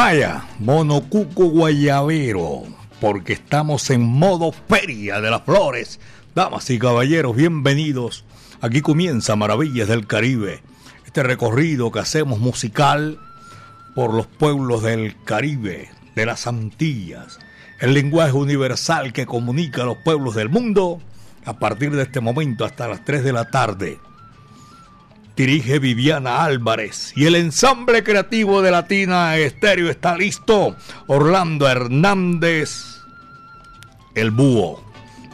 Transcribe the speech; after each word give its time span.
Vaya, 0.00 0.44
monocuco 0.60 1.46
guayabero, 1.46 2.62
porque 3.00 3.32
estamos 3.32 3.90
en 3.90 4.02
modo 4.02 4.52
feria 4.52 5.20
de 5.20 5.28
las 5.28 5.42
flores. 5.42 5.98
Damas 6.36 6.70
y 6.70 6.78
caballeros, 6.78 7.34
bienvenidos. 7.34 8.24
Aquí 8.60 8.80
comienza 8.80 9.34
Maravillas 9.34 9.88
del 9.88 10.06
Caribe, 10.06 10.62
este 11.04 11.24
recorrido 11.24 11.90
que 11.90 11.98
hacemos 11.98 12.38
musical 12.38 13.18
por 13.96 14.14
los 14.14 14.28
pueblos 14.28 14.84
del 14.84 15.20
Caribe, 15.24 15.90
de 16.14 16.26
las 16.26 16.46
Antillas, 16.46 17.40
el 17.80 17.92
lenguaje 17.92 18.34
universal 18.34 19.12
que 19.12 19.26
comunica 19.26 19.82
a 19.82 19.86
los 19.86 19.96
pueblos 20.04 20.36
del 20.36 20.48
mundo 20.48 21.00
a 21.44 21.58
partir 21.58 21.90
de 21.90 22.04
este 22.04 22.20
momento 22.20 22.64
hasta 22.64 22.86
las 22.86 23.04
3 23.04 23.24
de 23.24 23.32
la 23.32 23.50
tarde 23.50 23.98
dirige 25.38 25.78
Viviana 25.78 26.42
Álvarez 26.42 27.12
y 27.14 27.26
el 27.26 27.36
ensamble 27.36 28.02
creativo 28.02 28.60
de 28.60 28.72
Latina 28.72 29.36
Estéreo 29.36 29.88
está 29.88 30.16
listo. 30.16 30.74
Orlando 31.06 31.68
Hernández, 31.68 33.02
el 34.16 34.32
búho, 34.32 34.82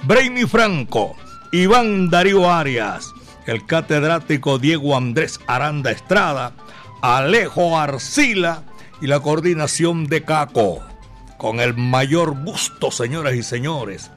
Brainy 0.03 0.45
Franco, 0.45 1.17
Iván 1.53 2.11
Darío 2.11 2.53
Arias, 2.53 3.15
el 3.47 3.65
catedrático 3.65 4.59
Diego 4.59 4.95
Andrés 4.95 5.41
Aranda 5.47 5.91
Estrada, 5.91 6.53
Alejo 7.01 7.79
Arcila 7.79 8.63
y 9.01 9.07
la 9.07 9.21
coordinación 9.21 10.07
de 10.07 10.23
Caco. 10.23 10.83
Con 11.39 11.61
el 11.61 11.75
mayor 11.79 12.45
gusto, 12.45 12.91
señoras 12.91 13.37
y 13.37 13.43
señores. 13.43 14.11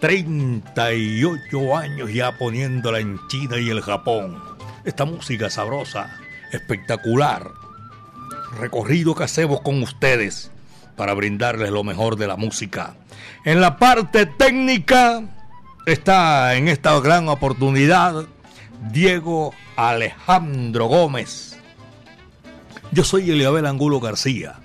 38 0.00 1.76
años 1.76 2.12
ya 2.12 2.36
poniéndola 2.36 2.98
en 2.98 3.20
China 3.28 3.60
y 3.60 3.70
el 3.70 3.82
Japón 3.82 4.51
esta 4.84 5.04
música 5.04 5.50
sabrosa, 5.50 6.18
espectacular, 6.52 7.50
recorrido 8.58 9.14
que 9.14 9.24
hacemos 9.24 9.60
con 9.60 9.82
ustedes 9.82 10.50
para 10.96 11.14
brindarles 11.14 11.70
lo 11.70 11.84
mejor 11.84 12.16
de 12.16 12.26
la 12.26 12.36
música. 12.36 12.94
En 13.44 13.60
la 13.60 13.78
parte 13.78 14.26
técnica 14.26 15.22
está 15.86 16.54
en 16.54 16.68
esta 16.68 16.98
gran 17.00 17.28
oportunidad 17.28 18.26
Diego 18.90 19.54
Alejandro 19.76 20.86
Gómez. 20.86 21.58
Yo 22.90 23.04
soy 23.04 23.30
Eliabel 23.30 23.66
Angulo 23.66 24.00
García. 24.00 24.56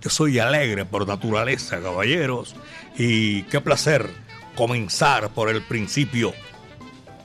Yo 0.00 0.10
soy 0.10 0.38
alegre 0.38 0.84
por 0.84 1.06
naturaleza, 1.06 1.80
caballeros. 1.80 2.56
Y 2.96 3.42
qué 3.44 3.60
placer 3.60 4.10
comenzar 4.54 5.30
por 5.30 5.48
el 5.48 5.62
principio 5.62 6.32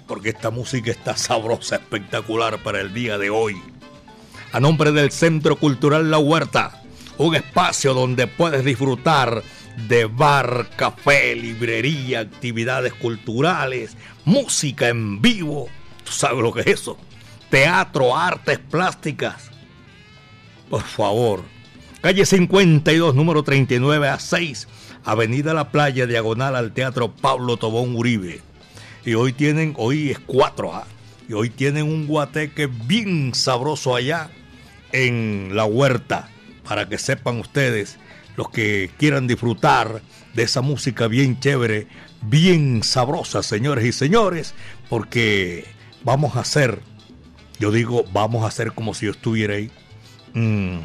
porque 0.09 0.29
esta 0.29 0.49
música 0.49 0.89
está 0.89 1.15
sabrosa, 1.15 1.75
espectacular 1.75 2.57
para 2.63 2.81
el 2.81 2.95
día 2.95 3.19
de 3.19 3.29
hoy. 3.29 3.61
A 4.51 4.59
nombre 4.59 4.91
del 4.91 5.11
Centro 5.11 5.55
Cultural 5.55 6.09
La 6.09 6.17
Huerta, 6.17 6.81
un 7.19 7.35
espacio 7.35 7.93
donde 7.93 8.25
puedes 8.25 8.66
disfrutar 8.66 9.44
de 9.88 10.06
bar, 10.06 10.72
café, 10.75 11.35
librería, 11.35 12.22
actividades 12.22 12.91
culturales, 12.95 13.95
música 14.25 14.89
en 14.89 15.22
vivo. 15.22 15.69
¿Tú 16.03 16.11
sabes 16.11 16.41
lo 16.41 16.51
que 16.51 16.61
es 16.61 16.67
eso? 16.67 16.97
Teatro, 17.51 18.17
artes 18.17 18.57
plásticas. 18.57 19.51
Por 20.72 20.81
favor. 20.81 21.44
Calle 22.01 22.25
52, 22.25 23.13
número 23.13 23.44
39 23.44 24.07
a 24.07 24.17
6, 24.17 24.67
Avenida 25.05 25.53
La 25.53 25.69
Playa, 25.69 26.07
diagonal 26.07 26.55
al 26.55 26.73
Teatro 26.73 27.11
Pablo 27.11 27.57
Tobón 27.57 27.95
Uribe 27.95 28.48
y 29.09 29.16
hoy 29.16 29.34
tienen, 29.34 29.74
hoy 29.78 30.12
es 30.12 30.20
4A, 30.28 30.72
¿ah? 30.72 30.88
y 31.28 31.34
hoy 31.34 31.50
tienen 31.50 31.86
un 31.86 32.06
guateque 32.06 32.68
bien 32.68 33.34
sabroso 33.34 33.96
allá 33.96 34.30
en 34.92 35.50
la 35.53 35.66
huerta, 35.66 36.30
para 36.64 36.88
que 36.88 37.00
sepan 37.00 37.40
ustedes, 37.40 37.97
los 38.36 38.52
que 38.52 38.92
quieran 39.00 39.25
disfrutar 39.25 40.03
de 40.36 40.44
esa 40.44 40.62
música 40.62 41.08
bien 41.08 41.40
chévere, 41.40 41.88
bien 42.22 42.84
sabrosa, 42.84 43.42
señores 43.42 43.84
y 43.84 43.92
señores, 43.94 44.53
porque 44.90 45.66
vamos 46.03 46.36
a 46.36 46.41
hacer, 46.41 46.80
yo 47.59 47.72
digo, 47.72 48.06
vamos 48.14 48.44
a 48.44 48.47
hacer 48.47 48.74
como 48.74 48.94
si 48.94 49.08
yo 49.08 49.12
estuviera 49.12 49.56
ahí. 49.56 49.72
Mm, 50.36 50.81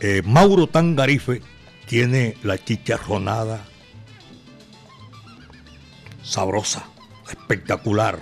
eh, 0.00 0.20
Mauro 0.26 0.66
Tangarife 0.66 1.40
tiene 1.86 2.36
la 2.42 2.62
chicharronada 2.62 3.64
sabrosa, 6.26 6.84
espectacular. 7.30 8.18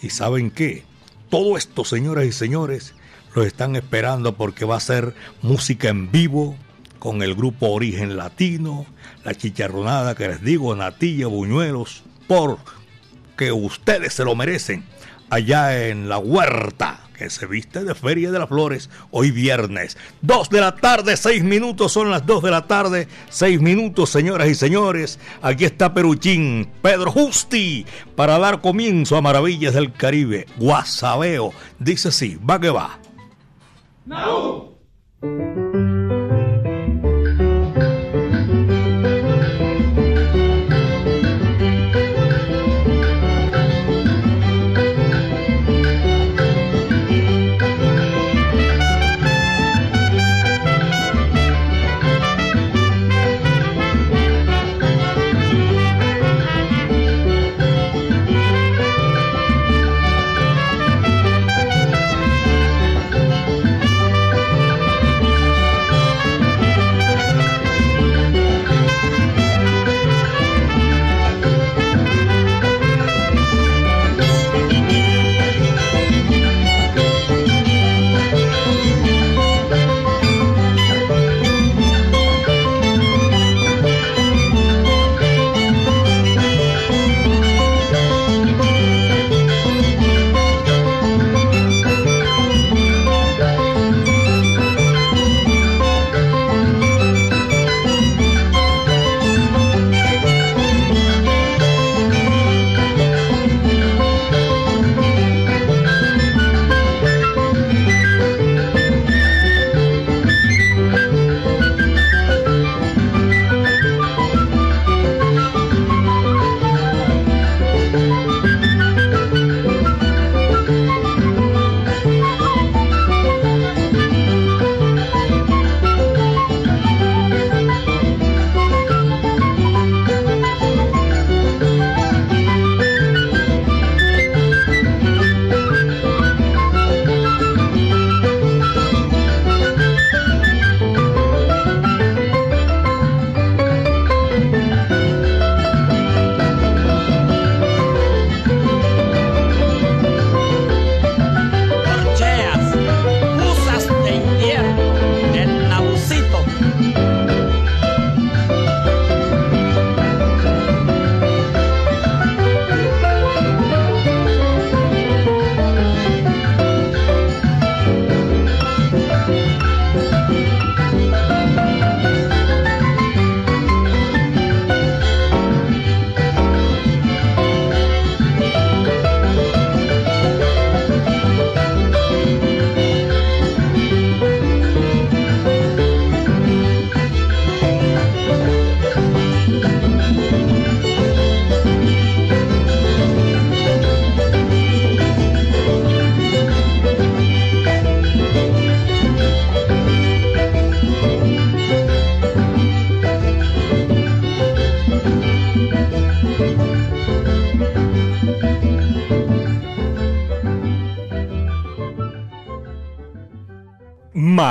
¿Y 0.00 0.10
saben 0.10 0.50
qué? 0.50 0.84
Todo 1.30 1.56
esto, 1.56 1.84
señoras 1.84 2.24
y 2.24 2.32
señores, 2.32 2.94
lo 3.34 3.44
están 3.44 3.76
esperando 3.76 4.36
porque 4.36 4.64
va 4.64 4.76
a 4.76 4.80
ser 4.80 5.14
música 5.42 5.88
en 5.88 6.10
vivo 6.10 6.56
con 6.98 7.22
el 7.22 7.34
grupo 7.34 7.68
Origen 7.68 8.16
Latino, 8.16 8.86
la 9.24 9.34
chicharronada 9.34 10.14
que 10.14 10.28
les 10.28 10.42
digo, 10.42 10.74
Natilla, 10.74 11.26
Buñuelos, 11.26 12.02
porque 12.26 13.52
ustedes 13.52 14.14
se 14.14 14.24
lo 14.24 14.34
merecen 14.34 14.84
allá 15.30 15.88
en 15.88 16.08
la 16.08 16.18
huerta 16.18 17.08
se 17.30 17.46
viste 17.46 17.84
de 17.84 17.94
Feria 17.94 18.30
de 18.30 18.38
las 18.38 18.48
Flores 18.48 18.90
hoy 19.10 19.30
viernes. 19.30 19.96
Dos 20.20 20.50
de 20.50 20.60
la 20.60 20.74
tarde, 20.74 21.16
seis 21.16 21.42
minutos, 21.42 21.92
son 21.92 22.10
las 22.10 22.26
dos 22.26 22.42
de 22.42 22.50
la 22.50 22.66
tarde, 22.66 23.08
seis 23.30 23.60
minutos, 23.60 24.10
señoras 24.10 24.48
y 24.48 24.54
señores. 24.54 25.18
Aquí 25.42 25.64
está 25.64 25.94
Peruchín, 25.94 26.70
Pedro 26.82 27.10
Justi, 27.10 27.86
para 28.16 28.38
dar 28.38 28.60
comienzo 28.60 29.16
a 29.16 29.22
Maravillas 29.22 29.74
del 29.74 29.92
Caribe. 29.92 30.46
Guasabeo, 30.56 31.52
dice 31.78 32.08
así, 32.08 32.38
va 32.48 32.60
que 32.60 32.70
va. 32.70 32.98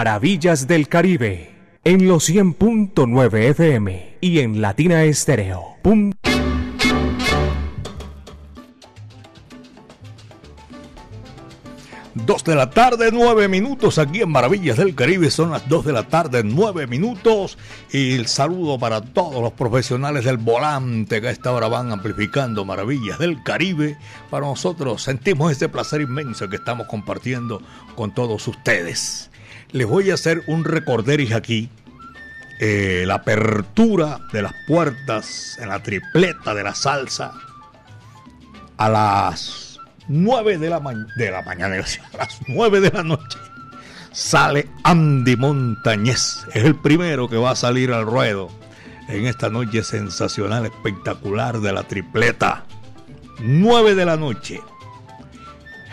Maravillas 0.04 0.66
del 0.66 0.88
Caribe, 0.88 1.52
en 1.84 2.08
los 2.08 2.28
100.9 2.28 3.38
FM 3.52 4.18
y 4.20 4.40
en 4.40 4.60
Latina 4.60 5.04
Estéreo. 5.04 5.78
Dos 12.16 12.44
de 12.44 12.56
la 12.56 12.72
tarde, 12.72 13.12
nueve 13.14 13.48
minutos 13.48 14.00
aquí 14.00 14.22
en 14.22 14.30
Maravillas 14.32 14.78
del 14.78 14.96
Caribe. 14.96 15.30
Son 15.30 15.52
las 15.52 15.70
dos 15.70 15.86
de 15.86 15.94
la 15.94 16.08
tarde, 16.08 16.42
nueve 16.44 16.88
minutos. 16.88 17.60
Y 17.92 18.16
el 18.16 18.26
saludo 18.26 18.80
para 18.80 19.02
todos 19.02 19.40
los 19.40 19.54
profesionales 19.54 20.26
del 20.26 20.38
volante 20.38 21.22
que 21.22 21.28
a 21.28 21.32
esta 21.32 21.52
hora 21.52 21.68
van 21.68 21.92
amplificando 21.92 22.66
Maravillas 22.66 23.20
del 23.20 23.44
Caribe. 23.44 23.98
Para 24.32 24.48
nosotros 24.48 25.04
sentimos 25.04 25.52
este 25.52 25.70
placer 25.70 26.02
inmenso 26.02 26.50
que 26.50 26.56
estamos 26.56 26.88
compartiendo 26.88 27.62
con 27.96 28.16
todos 28.16 28.48
ustedes. 28.48 29.31
Les 29.72 29.88
voy 29.88 30.12
a 30.12 30.16
hacer 30.16 30.44
un 30.48 30.64
recorderis 30.66 31.34
aquí. 31.34 31.70
Eh, 32.60 33.06
la 33.08 33.16
apertura 33.16 34.20
de 34.32 34.44
las 34.44 34.54
puertas 34.68 35.58
en 35.60 35.70
la 35.70 35.82
tripleta 35.82 36.54
de 36.54 36.64
la 36.64 36.76
salsa 36.76 37.34
a 38.78 38.90
las 38.90 39.80
9 40.08 40.58
de 40.58 40.70
la, 40.70 40.80
de 41.16 41.32
la 41.32 41.42
mañana, 41.42 41.76
a 42.14 42.18
las 42.18 42.40
9 42.48 42.82
de 42.82 42.92
la 42.92 43.04
noche, 43.04 43.40
sale 44.12 44.70
Andy 44.84 45.36
Montañez. 45.38 46.46
Es 46.54 46.66
el 46.66 46.76
primero 46.76 47.30
que 47.30 47.38
va 47.38 47.52
a 47.52 47.56
salir 47.56 47.94
al 47.94 48.06
ruedo 48.06 48.50
en 49.08 49.26
esta 49.26 49.50
noche 49.50 49.84
sensacional, 49.84 50.66
espectacular 50.66 51.60
de 51.62 51.74
la 51.74 51.84
tripleta. 51.84 52.66
9 53.40 53.96
de 53.96 54.06
la 54.06 54.18
noche. 54.18 54.62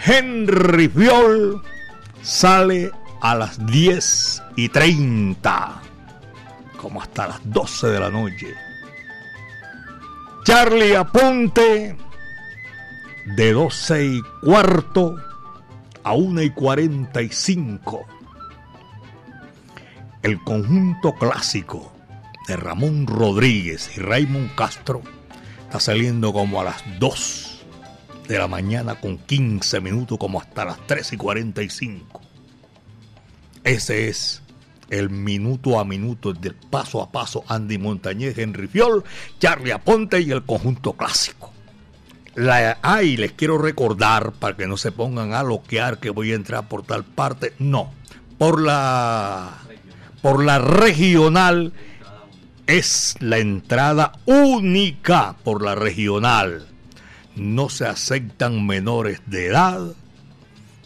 Henry 0.05 0.89
Fiol 0.89 1.63
sale 2.23 2.91
a 3.21 3.35
las 3.35 3.65
10 3.67 4.43
y 4.57 4.69
30, 4.69 5.83
como 6.81 7.03
hasta 7.03 7.29
las 7.29 7.41
12 7.45 7.87
de 7.89 8.01
la 8.01 8.11
noche. 8.11 8.55
Charlie 10.45 10.97
Aponte 10.97 11.97
de 13.37 13.53
12 13.53 14.07
y 14.07 14.23
cuarto 14.43 15.17
a 16.03 16.13
1 16.13 16.43
y 16.43 16.51
45. 16.51 18.07
El 20.23 20.43
conjunto 20.43 21.13
clásico 21.15 21.93
de 22.47 22.57
Ramón 22.57 23.07
Rodríguez 23.07 23.97
y 23.97 24.01
Raymond 24.01 24.55
Castro 24.55 25.03
está 25.65 25.81
saliendo 25.81 26.33
como 26.33 26.61
a 26.61 26.65
las 26.65 26.83
2 26.99 27.67
de 28.27 28.39
la 28.39 28.49
mañana 28.49 28.95
con 28.95 29.19
15 29.19 29.81
minutos, 29.81 30.19
como 30.19 30.41
hasta 30.41 30.65
las 30.65 30.79
3 30.87 31.13
y 31.13 31.17
45. 31.17 32.28
Ese 33.65 34.09
es 34.09 34.43
el 34.91 35.11
minuto 35.11 35.79
a 35.79 35.85
minuto 35.85 36.33
del 36.33 36.55
paso 36.55 37.03
a 37.03 37.11
paso 37.11 37.45
Andy 37.47 37.79
Montañez, 37.79 38.39
Henry 38.39 38.69
Fiol, 38.69 39.05
Charlie 39.39 39.73
Aponte 39.73 40.21
y 40.21 40.31
el 40.31 40.45
conjunto 40.45 40.95
clásico. 40.95 41.53
La, 42.35 42.79
les 43.03 43.33
quiero 43.33 43.59
recordar 43.59 44.33
para 44.33 44.57
que 44.57 44.69
no 44.69 44.77
se 44.77 44.93
pongan 44.93 45.35
a 45.35 45.43
loquear 45.43 45.99
que 45.99 46.11
voy 46.11 46.33
a 46.33 46.37
entrar 46.37 46.69
por 46.69 46.85
tal 46.85 47.05
parte. 47.05 47.53
No, 47.59 47.93
por 48.39 48.63
la, 48.63 49.59
por 50.23 50.45
la 50.45 50.59
regional 50.61 51.73
es 52.69 53.17
la 53.21 53.39
entrada 53.39 54.13
única 54.27 55.35
por 55.43 55.65
la 55.65 55.75
regional. 55.75 56.69
No 57.35 57.69
se 57.71 57.87
aceptan 57.87 58.67
menores 58.67 59.21
de 59.27 59.47
edad, 59.47 59.95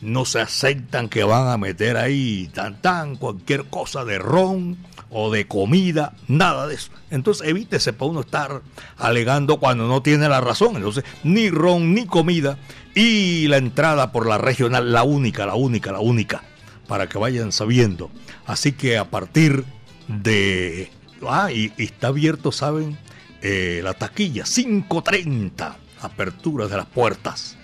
no 0.03 0.25
se 0.25 0.41
aceptan 0.41 1.09
que 1.09 1.25
van 1.25 1.49
a 1.49 1.57
meter 1.57 1.97
ahí 1.97 2.51
tan 2.81 3.17
cualquier 3.17 3.65
cosa 3.67 4.05
de 4.05 4.19
ron 4.19 4.77
o 5.11 5.31
de 5.31 5.47
comida, 5.47 6.15
nada 6.27 6.67
de 6.67 6.75
eso. 6.75 6.91
Entonces 7.11 7.47
evítese 7.47 7.93
para 7.93 8.11
uno 8.11 8.21
estar 8.21 8.63
alegando 8.99 9.59
cuando 9.59 9.87
no 9.87 10.03
tiene 10.03 10.29
la 10.29 10.41
razón. 10.41 10.77
Entonces, 10.77 11.05
ni 11.23 11.51
ron 11.51 11.95
ni 11.95 12.07
comida 12.07 12.59
y 12.95 13.47
la 13.49 13.59
entrada 13.59 14.11
por 14.11 14.27
la 14.27 14.39
regional, 14.39 14.93
la 14.93 15.05
única, 15.05 15.47
la 15.47 15.55
única, 15.55 15.93
la 15.93 16.01
única, 16.01 16.43
para 16.89 17.09
que 17.09 17.19
vayan 17.19 17.53
sabiendo. 17.53 18.11
Así 18.47 18.73
que 18.73 18.99
a 18.99 19.09
partir 19.09 19.65
de... 20.09 20.91
Ah, 21.29 21.53
y, 21.53 21.73
está 21.79 22.09
abierto, 22.09 22.51
¿saben? 22.51 22.99
Eh, 23.41 23.81
la 23.85 23.95
taquilla, 23.95 24.45
5.30, 24.45 25.75
apertura 26.01 26.67
de 26.67 26.77
las 26.77 26.87
puertas. 26.87 27.57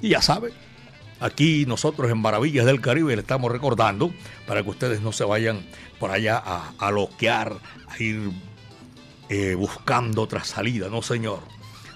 Y 0.00 0.10
ya 0.10 0.22
saben, 0.22 0.52
aquí 1.20 1.64
nosotros 1.66 2.10
en 2.10 2.18
Maravillas 2.18 2.66
del 2.66 2.80
Caribe 2.80 3.14
le 3.14 3.22
estamos 3.22 3.50
recordando 3.50 4.12
para 4.46 4.62
que 4.62 4.70
ustedes 4.70 5.00
no 5.00 5.12
se 5.12 5.24
vayan 5.24 5.64
por 5.98 6.10
allá 6.10 6.36
a, 6.36 6.90
loquear, 6.90 7.52
a 7.88 8.02
ir 8.02 8.30
eh, 9.28 9.54
buscando 9.54 10.22
otra 10.22 10.44
salida, 10.44 10.88
no 10.88 11.02
señor. 11.02 11.40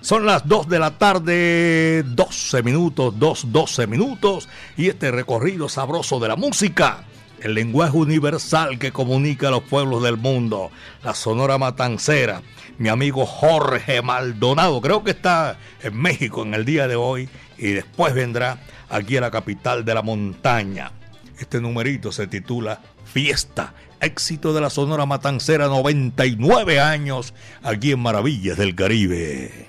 Son 0.00 0.25
las 0.25 0.46
2 0.46 0.68
de 0.68 0.78
la 0.78 0.96
tarde, 0.96 2.04
12 2.06 2.62
minutos, 2.62 3.18
2, 3.18 3.52
12 3.52 3.87
minutos, 3.88 4.48
y 4.76 4.88
este 4.88 5.10
recorrido 5.10 5.68
sabroso 5.68 6.20
de 6.20 6.28
la 6.28 6.37
música, 6.37 7.04
el 7.40 7.54
lenguaje 7.54 7.96
universal 7.96 8.78
que 8.78 8.92
comunica 8.92 9.48
a 9.48 9.50
los 9.50 9.64
pueblos 9.64 10.02
del 10.02 10.16
mundo, 10.16 10.70
la 11.02 11.14
Sonora 11.14 11.58
Matancera, 11.58 12.42
mi 12.78 12.88
amigo 12.88 13.26
Jorge 13.26 14.00
Maldonado, 14.00 14.80
creo 14.80 15.02
que 15.02 15.10
está 15.10 15.58
en 15.82 16.00
México 16.00 16.42
en 16.42 16.54
el 16.54 16.64
día 16.64 16.87
de 16.87 16.94
hoy, 16.94 17.28
y 17.58 17.72
después 17.72 18.14
vendrá 18.14 18.60
aquí 18.90 19.16
a 19.16 19.21
la 19.21 19.30
capital 19.30 19.85
de 19.85 19.95
la 19.95 20.02
montaña. 20.02 20.92
Este 21.38 21.61
numerito 21.61 22.12
se 22.12 22.26
titula 22.26 22.80
Fiesta 23.04 23.73
éxito 24.00 24.52
de 24.52 24.61
la 24.61 24.71
Sonora 24.71 25.07
Matancera, 25.07 25.66
99 25.66 26.80
años 26.80 27.35
aquí 27.62 27.92
en 27.92 28.00
Maravillas 28.00 28.57
del 28.57 28.75
Caribe. 28.75 29.68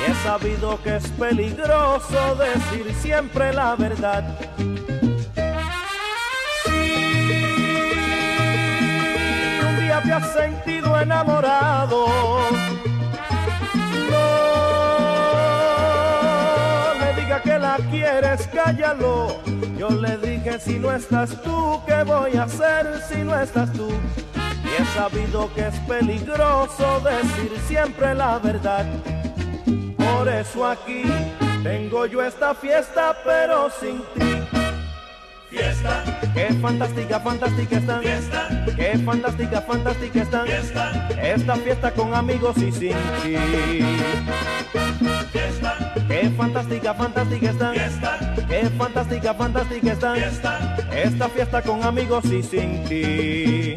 Y 0.00 0.10
he 0.10 0.14
sabido 0.22 0.80
que 0.82 0.96
es 0.96 1.06
peligroso 1.08 2.36
decir 2.36 2.94
siempre 3.02 3.52
la 3.52 3.76
verdad. 3.76 4.24
te 10.02 10.12
has 10.12 10.32
sentido 10.32 11.00
enamorado. 11.00 12.06
No 14.10 14.18
le 17.00 17.14
diga 17.20 17.42
que 17.42 17.58
la 17.58 17.76
quieres, 17.90 18.46
cállalo. 18.48 19.40
Yo 19.76 19.90
le 19.90 20.16
dije 20.18 20.58
si 20.60 20.78
no 20.78 20.92
estás 20.92 21.30
tú, 21.42 21.80
¿qué 21.86 22.02
voy 22.04 22.36
a 22.36 22.44
hacer 22.44 23.02
si 23.08 23.22
no 23.22 23.38
estás 23.38 23.72
tú? 23.72 23.90
Y 24.64 24.82
he 24.82 24.84
sabido 24.94 25.52
que 25.54 25.68
es 25.68 25.78
peligroso 25.80 27.00
decir 27.00 27.52
siempre 27.66 28.14
la 28.14 28.38
verdad. 28.38 28.86
Por 30.20 30.28
eso 30.28 30.66
aquí 30.66 31.02
tengo 31.62 32.04
yo 32.04 32.22
esta 32.22 32.54
fiesta, 32.54 33.16
pero 33.24 33.70
sin 33.70 34.00
ti. 34.12 34.36
Fiesta. 35.48 36.04
Qué 36.34 36.52
fantástica, 36.60 37.20
fantástica 37.20 37.78
están. 37.78 38.02
Fiesta. 38.02 38.64
Qué 38.76 38.98
fantástica, 38.98 39.62
fantástica 39.62 40.20
están. 40.20 40.46
Fiesta. 40.46 41.08
Esta 41.22 41.56
fiesta 41.56 41.90
con 41.92 42.12
amigos 42.12 42.58
y 42.58 42.70
sin 42.70 42.96
ti. 43.22 43.34
Fiesta. 45.32 45.94
Qué 46.06 46.30
fantástica, 46.36 46.92
fantástica 46.92 47.50
están. 47.50 47.74
Fiesta. 47.74 48.34
Qué 48.46 48.70
fantástica, 48.76 49.32
fantástica 49.32 49.92
están. 49.92 50.16
Fiesta. 50.16 50.76
Esta 50.92 51.28
fiesta 51.30 51.62
con 51.62 51.82
amigos 51.82 52.26
y 52.26 52.42
sin 52.42 52.84
ti. 52.84 53.76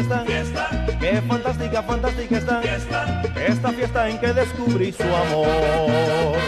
está. 0.00 0.24
fiesta, 0.24 0.98
Qué 1.00 1.22
fantástica, 1.22 1.82
fantástica 1.82 2.38
está. 2.38 2.60
fiesta, 2.62 3.22
Esta 3.46 3.72
fiesta 3.72 4.08
en 4.08 4.18
que 4.18 4.32
descubrí 4.32 4.92
su 4.92 5.02
amor. 5.02 6.38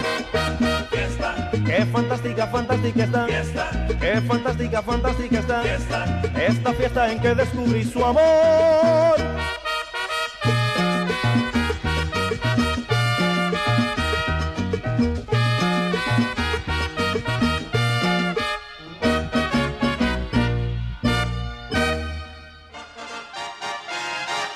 fiesta, 0.89 1.51
Qué 1.65 1.85
fantástica, 1.85 2.47
fantástica 2.47 3.03
está. 3.03 3.25
fiesta, 3.25 3.87
Qué 3.99 4.21
fantástica, 4.21 4.81
fantástica 4.81 5.39
está. 5.39 5.61
fiesta. 5.61 6.21
Esta 6.47 6.73
fiesta 6.73 7.11
en 7.11 7.19
que 7.19 7.35
descubrí 7.35 7.83
su 7.83 8.03
amor. 8.03 9.34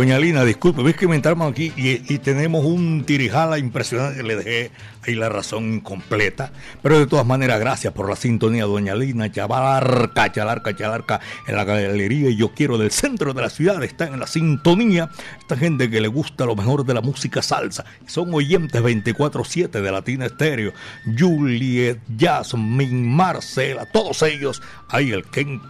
Doña 0.00 0.18
Lina, 0.18 0.46
disculpe, 0.46 0.82
ves 0.82 0.96
que 0.96 1.06
me 1.06 1.14
entramos 1.14 1.52
aquí 1.52 1.74
y, 1.76 2.18
tenemos 2.20 2.64
un 2.64 3.04
tirijala 3.04 3.58
impresionante. 3.58 4.22
Le 4.22 4.36
dejé 4.36 4.70
ahí 5.02 5.14
la 5.14 5.28
razón 5.28 5.74
incompleta. 5.74 6.52
Pero 6.82 6.98
de 6.98 7.06
todas 7.06 7.26
maneras, 7.26 7.60
gracias 7.60 7.92
por 7.92 8.08
la 8.08 8.16
sintonía, 8.16 8.64
Doña 8.64 8.94
Lina. 8.94 9.30
Chabalarca, 9.30 10.32
chalarca, 10.32 10.74
chalarca 10.74 11.20
en 11.46 11.54
la 11.54 11.64
galería. 11.64 12.30
Y 12.30 12.36
yo 12.36 12.54
quiero 12.54 12.78
del 12.78 12.90
centro 12.92 13.34
de 13.34 13.42
la 13.42 13.50
ciudad. 13.50 13.82
Están 13.84 14.14
en 14.14 14.20
la 14.20 14.26
sintonía. 14.26 15.10
Esta 15.38 15.58
gente 15.58 15.90
que 15.90 16.00
le 16.00 16.08
gusta 16.08 16.46
lo 16.46 16.56
mejor 16.56 16.86
de 16.86 16.94
la 16.94 17.02
música 17.02 17.42
salsa. 17.42 17.84
Son 18.06 18.32
oyentes 18.32 18.82
24-7 18.82 19.82
de 19.82 19.92
Latina 19.92 20.24
Estéreo. 20.24 20.72
Juliet, 21.18 21.98
Jasmine, 22.18 23.06
Marcela, 23.06 23.84
todos 23.84 24.22
ellos. 24.22 24.62
Ahí 24.88 25.10
el 25.10 25.24
Ken 25.24 25.60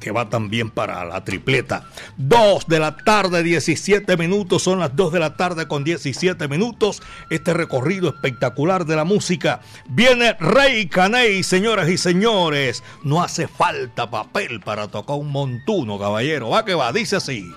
que 0.00 0.10
va 0.10 0.28
también 0.28 0.70
para 0.70 1.04
la 1.04 1.24
tripleta. 1.24 1.84
2 2.16 2.66
de 2.66 2.78
la 2.78 2.96
tarde, 2.96 3.42
17 3.42 4.16
minutos, 4.16 4.62
son 4.62 4.78
las 4.78 4.94
2 4.94 5.12
de 5.12 5.20
la 5.20 5.36
tarde 5.36 5.68
con 5.68 5.84
17 5.84 6.48
minutos. 6.48 7.02
Este 7.30 7.54
recorrido 7.54 8.08
espectacular 8.08 8.86
de 8.86 8.96
la 8.96 9.04
música. 9.04 9.60
Viene 9.88 10.34
Rey 10.38 10.88
Caney, 10.88 11.42
señoras 11.42 11.88
y 11.88 11.98
señores. 11.98 12.82
No 13.04 13.22
hace 13.22 13.48
falta 13.48 14.10
papel 14.10 14.60
para 14.60 14.88
tocar 14.88 15.16
un 15.16 15.30
montuno, 15.30 15.98
caballero. 15.98 16.50
Va 16.50 16.64
que 16.64 16.74
va, 16.74 16.92
dice 16.92 17.16
así. 17.16 17.50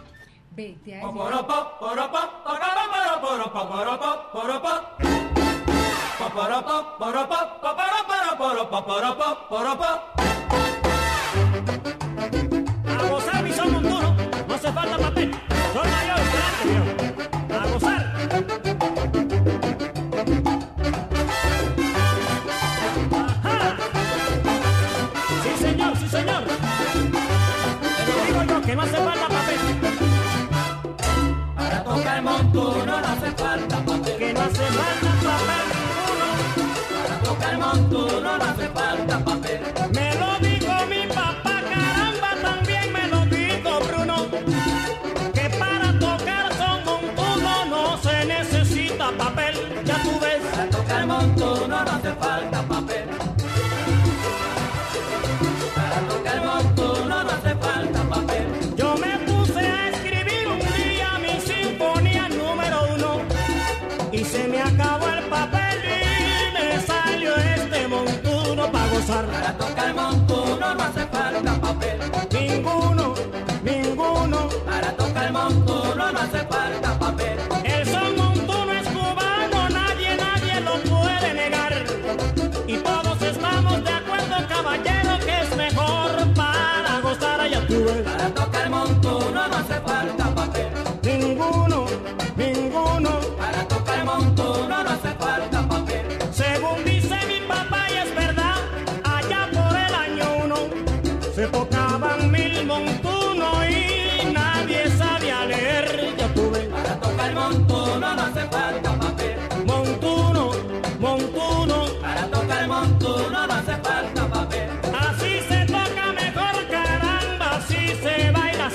Vete. 0.51 1.01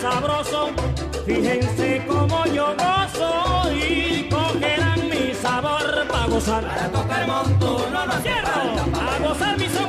Sabroso. 0.04 0.68
Fíjense 1.26 2.04
cómo 2.06 2.45
yo 2.47 2.75
gozo 2.76 3.73
y 3.73 4.28
cogerán 4.28 5.08
mi 5.08 5.34
sabor 5.34 6.06
para 6.08 6.26
gozar. 6.26 6.62
Para 6.67 6.88
tocar 6.90 7.26
montuno 7.26 8.06
no 8.06 8.12
hace 8.12 8.23
Quiero 8.23 8.47
falta 8.47 8.84
papel. 8.84 9.08
a 9.08 9.28
gozar 9.28 9.58
mi 9.58 9.69
son 9.69 9.88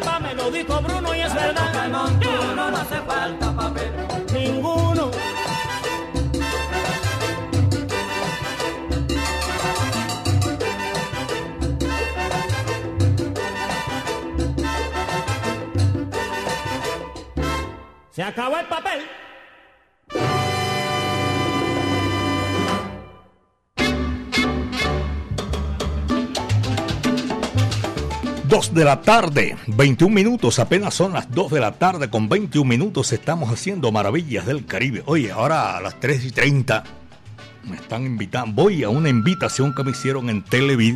papá, 0.00 0.20
me 0.20 0.34
lo 0.34 0.50
dijo 0.50 0.80
Bruno 0.80 1.14
y 1.14 1.20
es 1.20 1.28
Tocar 1.28 1.54
verdad. 1.54 1.88
montuno 1.88 2.70
no 2.70 2.76
hace 2.76 3.00
falta 3.02 3.52
papel. 3.54 3.92
Ninguno. 4.32 5.10
Se 18.10 18.22
acabó 18.22 18.56
el 18.58 18.66
papel. 18.66 19.15
Dos 28.48 28.72
de 28.72 28.84
la 28.84 29.00
tarde, 29.00 29.56
21 29.66 30.14
minutos, 30.14 30.60
apenas 30.60 30.94
son 30.94 31.12
las 31.12 31.28
2 31.32 31.50
de 31.50 31.58
la 31.58 31.72
tarde 31.72 32.08
con 32.08 32.28
21 32.28 32.68
minutos, 32.68 33.12
estamos 33.12 33.52
haciendo 33.52 33.90
maravillas 33.90 34.46
del 34.46 34.66
Caribe. 34.66 35.02
Oye, 35.06 35.32
ahora 35.32 35.76
a 35.76 35.80
las 35.80 35.98
3 35.98 36.26
y 36.26 36.30
30 36.30 36.84
me 37.64 37.74
están 37.74 38.06
invitando, 38.06 38.62
voy 38.62 38.84
a 38.84 38.88
una 38.88 39.08
invitación 39.08 39.74
que 39.74 39.82
me 39.82 39.90
hicieron 39.90 40.30
en 40.30 40.44
Televid. 40.44 40.94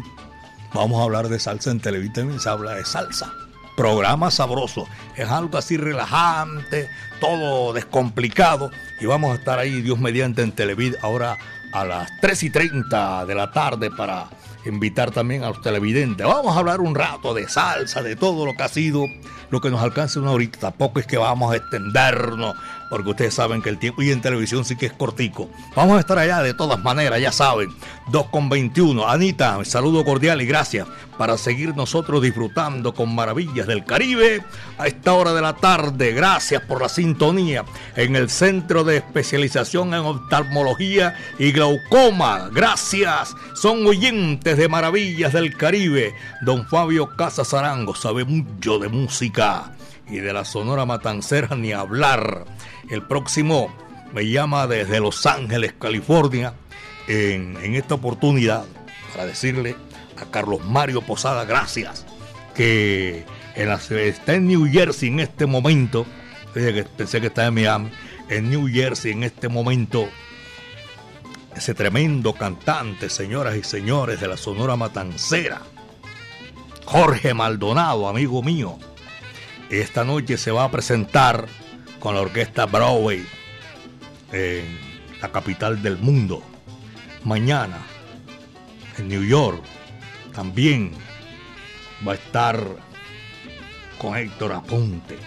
Vamos 0.72 1.00
a 1.00 1.02
hablar 1.02 1.28
de 1.28 1.40
salsa 1.40 1.72
en 1.72 1.80
Televid, 1.80 2.12
también 2.12 2.38
se 2.38 2.48
habla 2.48 2.74
de 2.74 2.84
salsa. 2.84 3.32
Programa 3.76 4.30
sabroso, 4.30 4.86
es 5.16 5.28
algo 5.28 5.58
así 5.58 5.76
relajante, 5.76 6.88
todo 7.20 7.72
descomplicado. 7.72 8.70
Y 9.00 9.06
vamos 9.06 9.32
a 9.32 9.34
estar 9.34 9.58
ahí, 9.58 9.82
Dios 9.82 9.98
mediante, 9.98 10.42
en 10.42 10.52
Televid 10.52 10.94
ahora 11.02 11.36
a 11.72 11.84
las 11.84 12.08
3 12.20 12.44
y 12.44 12.50
30 12.50 13.26
de 13.26 13.34
la 13.34 13.50
tarde 13.50 13.90
para 13.90 14.28
invitar 14.64 15.10
también 15.10 15.44
a 15.44 15.48
los 15.48 15.60
televidentes. 15.60 16.26
Vamos 16.26 16.54
a 16.54 16.58
hablar 16.58 16.80
un 16.80 16.94
rato 16.94 17.34
de 17.34 17.48
salsa, 17.48 18.02
de 18.02 18.16
todo 18.16 18.46
lo 18.46 18.54
que 18.54 18.62
ha 18.62 18.68
sido, 18.68 19.06
lo 19.50 19.60
que 19.60 19.70
nos 19.70 19.82
alcance 19.82 20.18
una 20.18 20.30
horita. 20.30 20.58
Tampoco 20.58 21.00
es 21.00 21.06
que 21.06 21.16
vamos 21.16 21.52
a 21.52 21.56
extendernos, 21.56 22.56
porque 22.90 23.10
ustedes 23.10 23.32
saben 23.32 23.62
que 23.62 23.70
el 23.70 23.78
tiempo 23.78 24.02
y 24.02 24.10
en 24.10 24.20
televisión 24.20 24.64
sí 24.64 24.76
que 24.76 24.86
es 24.86 24.92
cortico. 24.92 25.48
Vamos 25.76 25.96
a 25.96 26.00
estar 26.00 26.18
allá 26.18 26.42
de 26.42 26.52
todas 26.52 26.82
maneras, 26.82 27.20
ya 27.20 27.32
saben. 27.32 27.70
2 28.08 28.26
con 28.26 28.48
21. 28.48 29.08
Anita, 29.08 29.64
saludo 29.64 30.04
cordial 30.04 30.42
y 30.42 30.46
gracias 30.46 30.88
para 31.16 31.38
seguir 31.38 31.76
nosotros 31.76 32.22
disfrutando 32.22 32.92
con 32.94 33.14
maravillas 33.14 33.66
del 33.66 33.84
Caribe 33.84 34.42
a 34.78 34.86
esta 34.86 35.12
hora 35.12 35.32
de 35.32 35.42
la 35.42 35.54
tarde. 35.54 36.12
Gracias 36.12 36.62
por 36.62 36.82
la 36.82 36.88
sintonía 36.88 37.64
en 37.94 38.16
el 38.16 38.28
Centro 38.28 38.84
de 38.84 38.96
Especialización 38.96 39.94
en 39.94 40.00
Oftalmología 40.00 41.14
y 41.38 41.52
Glaucoma. 41.52 42.48
Gracias. 42.52 43.34
Son 43.54 43.86
oyentes 43.86 44.56
de 44.56 44.68
maravillas 44.68 45.32
del 45.32 45.56
Caribe. 45.56 46.14
Don 46.40 46.66
Fabio 46.66 47.14
Casas 47.16 47.54
Arango 47.54 47.94
sabe 47.94 48.24
mucho 48.24 48.78
de 48.78 48.88
música 48.88 49.70
y 50.10 50.18
de 50.18 50.32
la 50.32 50.44
Sonora 50.44 50.84
Matancera 50.84 51.54
ni 51.56 51.72
hablar. 51.72 52.44
El 52.88 53.02
próximo 53.02 53.72
me 54.12 54.28
llama 54.28 54.66
desde 54.66 55.00
Los 55.00 55.24
Ángeles, 55.26 55.74
California, 55.78 56.54
en, 57.06 57.56
esta 57.74 57.94
oportunidad 57.94 58.64
para 59.12 59.26
decirle 59.26 59.76
a 60.16 60.30
Carlos 60.30 60.64
Mario 60.64 61.02
Posada 61.02 61.44
gracias, 61.44 62.06
que 62.54 63.24
en 63.54 63.70
está 63.70 64.34
en 64.34 64.46
New 64.46 64.66
Jersey 64.70 65.08
en 65.08 65.20
este 65.20 65.46
momento, 65.46 66.06
pensé 66.96 67.20
que 67.20 67.26
estaba 67.28 67.48
en 67.48 67.54
Miami, 67.54 67.90
en 68.28 68.50
New 68.50 68.68
Jersey 68.68 69.12
en 69.12 69.24
este 69.24 69.48
momento, 69.48 70.08
ese 71.54 71.74
tremendo 71.74 72.32
cantante, 72.32 73.10
señoras 73.10 73.56
y 73.56 73.62
señores 73.62 74.20
de 74.20 74.28
la 74.28 74.36
Sonora 74.36 74.76
Matancera, 74.76 75.62
Jorge 76.84 77.34
Maldonado, 77.34 78.08
amigo 78.08 78.42
mío, 78.42 78.78
esta 79.70 80.04
noche 80.04 80.36
se 80.36 80.50
va 80.50 80.64
a 80.64 80.70
presentar 80.70 81.46
con 82.00 82.14
la 82.14 82.22
orquesta 82.22 82.66
Broadway 82.66 83.24
en 84.32 84.64
la 85.20 85.30
capital 85.30 85.82
del 85.82 85.98
mundo. 85.98 86.42
Mañana 87.24 87.78
en 88.98 89.08
New 89.08 89.22
York 89.22 89.62
también 90.34 90.92
va 92.06 92.12
a 92.12 92.14
estar 92.16 92.64
con 93.98 94.16
Héctor 94.16 94.52
Aponte. 94.52 95.18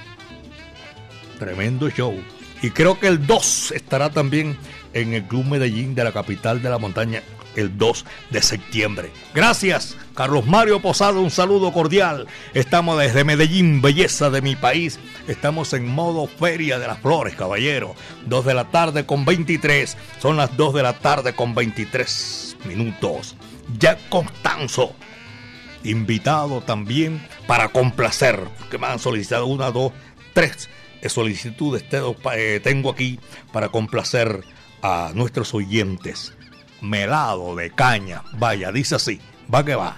Tremendo 1.40 1.90
show. 1.90 2.16
Y 2.62 2.72
creo 2.72 3.00
que 3.00 3.08
el 3.08 3.26
2 3.26 3.72
estará 3.72 4.10
también 4.10 4.58
en 4.94 5.14
el 5.14 5.24
Club 5.26 5.46
Medellín 5.46 5.96
de 5.96 6.04
la 6.04 6.12
capital 6.12 6.62
de 6.62 6.70
la 6.70 6.78
montaña 6.78 7.22
el 7.56 7.78
2 7.78 8.06
de 8.30 8.42
septiembre. 8.42 9.12
Gracias, 9.34 9.96
Carlos 10.16 10.46
Mario 10.46 10.82
Posado, 10.82 11.22
un 11.22 11.32
saludo 11.32 11.72
cordial. 11.72 12.28
Estamos 12.54 13.00
desde 13.00 13.24
Medellín, 13.24 13.82
belleza 13.82 14.30
de 14.30 14.42
mi 14.42 14.56
país. 14.56 15.00
Estamos 15.28 15.74
en 15.74 15.88
modo 15.88 16.28
Feria 16.28 16.80
de 16.80 16.88
las 16.88 17.00
Flores, 17.00 17.36
caballero. 17.36 17.96
2 18.26 18.46
de 18.46 18.54
la 18.54 18.66
tarde 18.66 19.06
con 19.06 19.26
23. 19.26 19.98
Son 20.20 20.38
las 20.38 20.56
2 20.56 20.74
de 20.74 20.84
la 20.84 20.94
tarde 20.94 21.34
con 21.34 21.56
23 21.56 22.58
minutos. 22.66 23.36
Jack 23.80 24.00
Constanzo 24.10 24.96
invitado 25.84 26.62
también 26.62 27.22
para 27.46 27.70
complacer, 27.70 28.40
que 28.72 28.78
me 28.78 28.88
han 28.88 29.00
solicitado 29.00 29.48
una, 29.48 29.70
dos, 29.72 29.92
tres 30.34 30.70
solicitudes 31.10 31.84
eh, 32.36 32.60
tengo 32.64 32.90
aquí 32.90 33.20
para 33.52 33.70
complacer 33.70 34.44
a 34.82 35.12
nuestros 35.14 35.54
oyentes. 35.54 36.34
Melado 36.84 37.56
de 37.56 37.72
caña, 37.72 38.22
vaya, 38.34 38.72
dice 38.72 38.96
así, 38.96 39.22
va 39.52 39.64
que 39.64 39.74
va. 39.74 39.96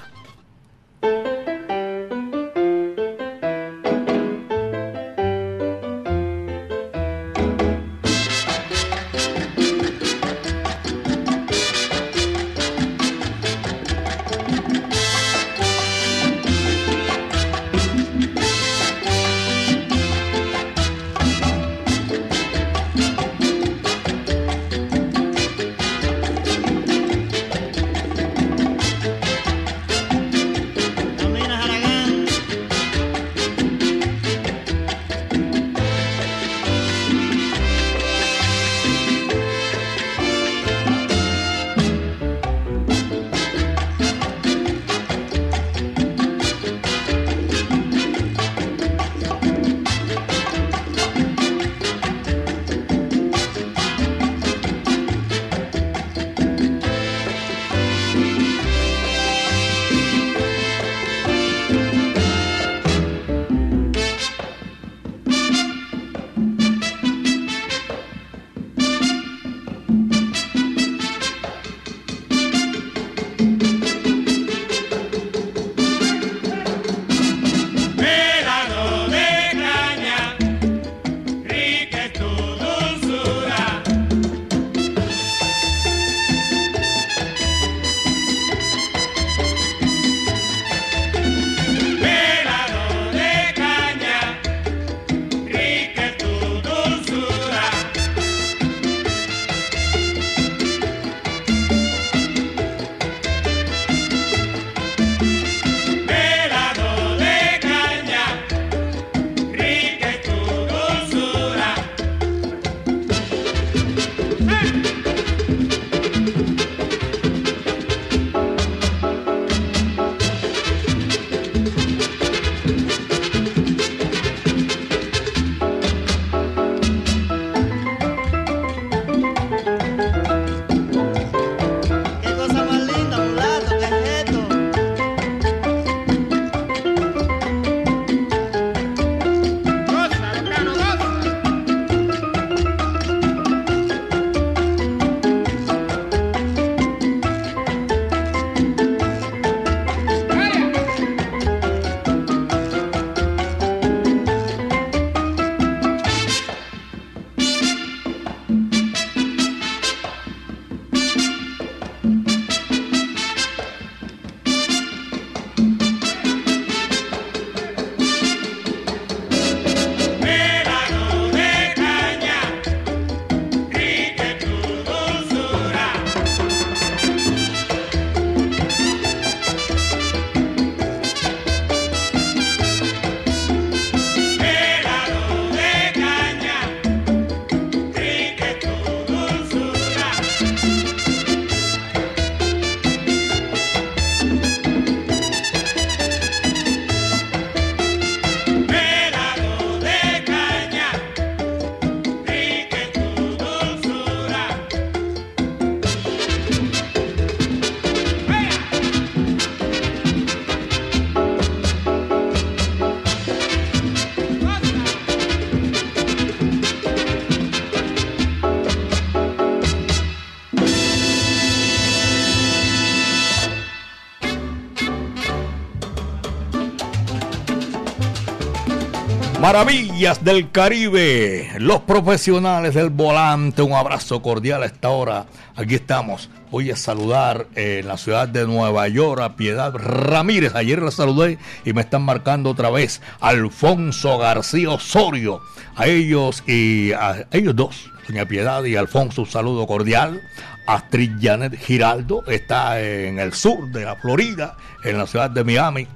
Maravillas 229.45 230.23
del 230.23 230.49
Caribe, 230.49 231.51
los 231.59 231.81
profesionales 231.81 232.73
del 232.73 232.89
volante, 232.89 233.61
un 233.61 233.73
abrazo 233.73 234.19
cordial 234.23 234.63
a 234.63 234.65
esta 234.65 234.89
hora. 234.89 235.27
Aquí 235.55 235.75
estamos. 235.75 236.31
Voy 236.49 236.71
a 236.71 236.75
saludar 236.75 237.45
en 237.53 237.87
la 237.87 237.95
ciudad 237.97 238.27
de 238.27 238.47
Nueva 238.47 238.87
York 238.87 239.21
a 239.21 239.35
Piedad 239.35 239.71
Ramírez. 239.75 240.55
Ayer 240.55 240.81
la 240.81 240.89
saludé 240.89 241.37
y 241.63 241.73
me 241.73 241.81
están 241.81 242.01
marcando 242.01 242.49
otra 242.49 242.71
vez. 242.71 243.03
Alfonso 243.19 244.17
García 244.17 244.71
Osorio. 244.71 245.41
A 245.75 245.85
ellos 245.85 246.43
y 246.47 246.93
a 246.93 247.27
ellos 247.31 247.55
dos, 247.55 247.91
doña 248.07 248.25
Piedad 248.25 248.63
y 248.63 248.75
Alfonso, 248.75 249.21
un 249.21 249.27
saludo 249.27 249.67
cordial. 249.67 250.23
Astrid 250.65 251.11
Janet 251.21 251.55
Giraldo 251.55 252.23
está 252.25 252.81
en 252.81 253.19
el 253.19 253.31
sur 253.31 253.71
de 253.71 253.85
la 253.85 253.95
Florida, 253.95 254.57
en 254.83 254.97
la 254.97 255.05
ciudad 255.05 255.29
de 255.29 255.43
Miami. 255.43 255.87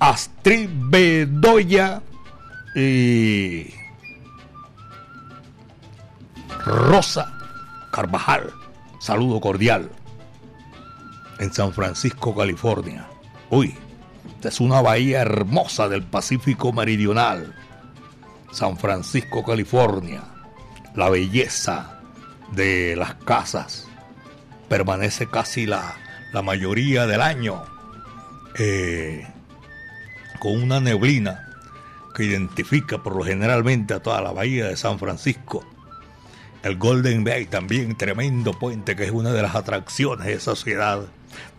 Astrid 0.00 0.68
Bedoya 0.72 2.02
y 2.76 3.72
Rosa 6.64 7.32
Carvajal. 7.90 8.52
Saludo 9.00 9.40
cordial. 9.40 9.90
En 11.38 11.52
San 11.52 11.72
Francisco, 11.72 12.34
California. 12.34 13.06
Uy, 13.50 13.74
esta 14.36 14.48
es 14.48 14.60
una 14.60 14.82
bahía 14.82 15.22
hermosa 15.22 15.88
del 15.88 16.02
Pacífico 16.02 16.72
Meridional. 16.72 17.54
San 18.52 18.76
Francisco, 18.76 19.42
California. 19.42 20.22
La 20.94 21.08
belleza 21.08 22.00
de 22.52 22.94
las 22.96 23.14
casas 23.14 23.88
permanece 24.68 25.28
casi 25.28 25.66
la, 25.66 25.94
la 26.32 26.42
mayoría 26.42 27.06
del 27.06 27.22
año 27.22 27.62
eh, 28.58 29.26
con 30.40 30.62
una 30.62 30.80
neblina 30.80 31.45
que 32.16 32.24
identifica 32.24 33.02
por 33.02 33.14
lo 33.14 33.24
generalmente 33.24 33.92
a 33.92 34.00
toda 34.00 34.22
la 34.22 34.32
bahía 34.32 34.68
de 34.68 34.76
San 34.78 34.98
Francisco. 34.98 35.62
El 36.62 36.78
Golden 36.78 37.24
Bay 37.24 37.44
también, 37.44 37.94
tremendo 37.94 38.54
puente 38.54 38.96
que 38.96 39.04
es 39.04 39.10
una 39.10 39.32
de 39.32 39.42
las 39.42 39.54
atracciones 39.54 40.26
de 40.26 40.32
esa 40.32 40.56
ciudad 40.56 41.00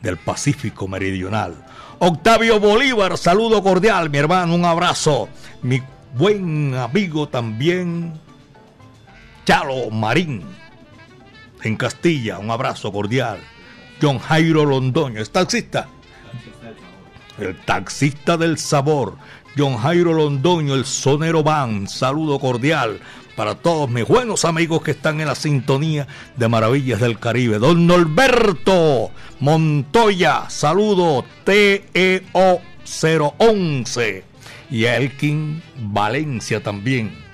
del 0.02 0.18
Pacífico 0.18 0.88
Meridional. 0.88 1.64
Octavio 2.00 2.60
Bolívar, 2.60 3.20
saludo 3.20 3.62
cordial, 3.62 4.10
mi 4.10 4.18
hermano, 4.18 4.56
un 4.56 4.66
abrazo. 4.66 5.30
Mi 5.62 5.80
buen 6.16 6.74
amigo 6.74 7.30
también, 7.30 8.20
Chalo 9.46 9.92
Marín, 9.92 10.44
en 11.62 11.78
Castilla, 11.78 12.40
un 12.40 12.50
abrazo 12.50 12.92
cordial. 12.92 13.40
John 14.02 14.18
Jairo 14.18 14.66
Londoño, 14.66 15.22
¿es 15.22 15.30
taxista? 15.30 15.88
El 17.38 17.56
taxista 17.62 18.38
del 18.38 18.58
sabor. 18.58 19.18
John 19.56 19.78
Jairo 19.78 20.14
Londoño, 20.14 20.74
el 20.74 20.86
sonero 20.86 21.44
van. 21.44 21.88
Saludo 21.88 22.40
cordial 22.40 23.00
para 23.36 23.54
todos 23.54 23.88
mis 23.90 24.08
buenos 24.08 24.46
amigos 24.46 24.82
que 24.82 24.92
están 24.92 25.22
en 25.22 25.28
la 25.28 25.36
sintonía 25.36 26.08
de 26.36 26.48
Maravillas 26.48 27.00
del 27.00 27.20
Caribe. 27.20 27.60
Don 27.60 27.86
Norberto 27.86 29.12
Montoya, 29.40 30.50
saludo 30.50 31.24
TEO 31.44 32.62
011. 33.38 34.24
Y 34.72 34.86
a 34.86 34.98
Elkin 34.98 35.62
Valencia 35.78 36.64
también. 36.64 37.27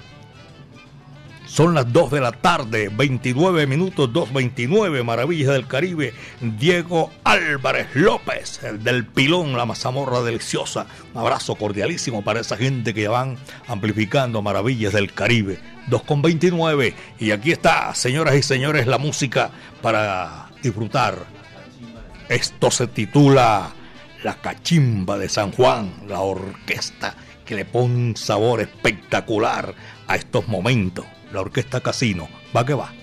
Son 1.53 1.75
las 1.75 1.93
2 1.93 2.09
de 2.09 2.19
la 2.19 2.31
tarde, 2.31 2.89
29 2.91 3.67
minutos, 3.67 4.09
2.29, 4.09 5.03
Maravillas 5.03 5.53
del 5.53 5.67
Caribe. 5.67 6.11
Diego 6.41 7.11
Álvarez 7.23 7.89
López, 7.93 8.63
el 8.63 8.83
del 8.83 9.05
pilón, 9.05 9.55
la 9.55 9.67
mazamorra 9.67 10.23
deliciosa. 10.23 10.87
Un 11.13 11.21
abrazo 11.21 11.53
cordialísimo 11.53 12.23
para 12.23 12.39
esa 12.39 12.57
gente 12.57 12.95
que 12.95 13.07
van 13.07 13.37
amplificando 13.67 14.41
Maravillas 14.41 14.93
del 14.93 15.13
Caribe. 15.13 15.59
2.29. 15.91 16.95
Y 17.19 17.29
aquí 17.29 17.51
está, 17.51 17.93
señoras 17.93 18.33
y 18.33 18.41
señores, 18.41 18.87
la 18.87 18.97
música 18.97 19.51
para 19.83 20.49
disfrutar. 20.63 21.19
Esto 22.29 22.71
se 22.71 22.87
titula 22.87 23.69
La 24.23 24.41
Cachimba 24.41 25.19
de 25.19 25.29
San 25.29 25.51
Juan, 25.51 25.93
la 26.07 26.21
orquesta 26.21 27.15
que 27.45 27.53
le 27.53 27.65
pone 27.65 27.93
un 27.93 28.17
sabor 28.17 28.59
espectacular 28.59 29.75
a 30.07 30.15
estos 30.15 30.47
momentos 30.47 31.05
la 31.33 31.41
Orquesta 31.41 31.81
Casino. 31.81 32.29
Va 32.55 32.65
que 32.65 32.73
va. 32.73 33.02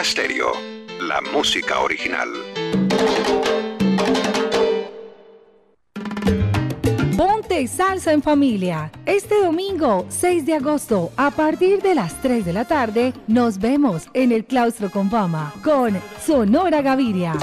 Latina 0.00 0.46
la 1.02 1.20
música 1.30 1.80
original. 1.80 2.28
Ponte 7.18 7.66
salsa 7.66 8.14
en 8.14 8.22
familia. 8.22 8.90
Este 9.04 9.42
domingo, 9.42 10.06
6 10.08 10.46
de 10.46 10.54
agosto, 10.54 11.12
a 11.18 11.30
partir 11.30 11.82
de 11.82 11.94
las 11.94 12.18
3 12.22 12.46
de 12.46 12.52
la 12.54 12.64
tarde, 12.64 13.12
nos 13.26 13.58
vemos 13.58 14.08
en 14.14 14.32
el 14.32 14.46
Claustro 14.46 14.90
con 14.90 15.10
Fama 15.10 15.52
con 15.62 16.00
Sonora 16.24 16.80
Gaviria. 16.80 17.34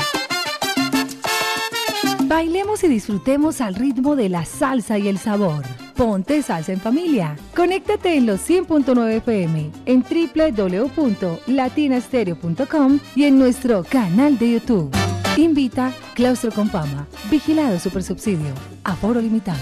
Bailemos 2.23 2.83
y 2.83 2.87
disfrutemos 2.87 3.61
al 3.61 3.75
ritmo 3.75 4.15
de 4.15 4.29
la 4.29 4.45
salsa 4.45 4.97
y 4.97 5.07
el 5.07 5.19
sabor. 5.19 5.63
Ponte 5.97 6.41
salsa 6.43 6.71
en 6.71 6.79
familia. 6.79 7.35
Conéctate 7.55 8.15
en 8.17 8.27
los 8.27 8.47
100.9 8.47 9.17
FM, 9.17 9.71
en 9.87 10.03
www.latinastereo.com 10.03 12.99
y 13.15 13.23
en 13.23 13.39
nuestro 13.39 13.83
canal 13.83 14.37
de 14.37 14.51
YouTube. 14.51 14.95
Invita 15.37 15.91
Claustro 16.13 16.51
con 16.51 16.69
Fama. 16.69 17.07
Vigilado 17.31 17.79
Supersubsidio. 17.79 18.53
Aforo 18.83 19.19
limitado. 19.19 19.57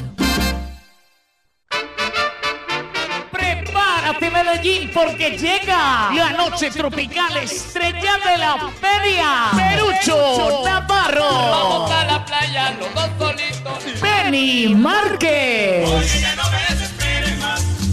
Prepárate 3.31 4.29
Medellín 4.29 4.91
porque 4.93 5.37
llega 5.37 6.11
la 6.13 6.31
noche 6.31 6.69
tropical 6.69 7.37
estrella 7.37 8.17
de 8.25 8.37
la 8.37 8.57
feria. 8.81 9.51
Perucho 9.55 10.63
Navarro. 10.65 11.23
Vamos 11.23 11.91
a 11.91 12.03
la 12.05 12.25
playa 12.25 12.75
los 12.77 12.93
dos 12.93 13.09
solitos. 13.17 14.01
Benny 14.25 14.73
Márquez. 14.73 15.87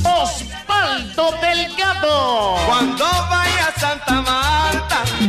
Osvaldo 0.02 1.38
Delgado. 1.42 2.56
Cuando 2.66 3.04
vaya 3.04 3.10
a 3.10 3.10
Santa 3.12 3.28
Marta. 3.28 3.41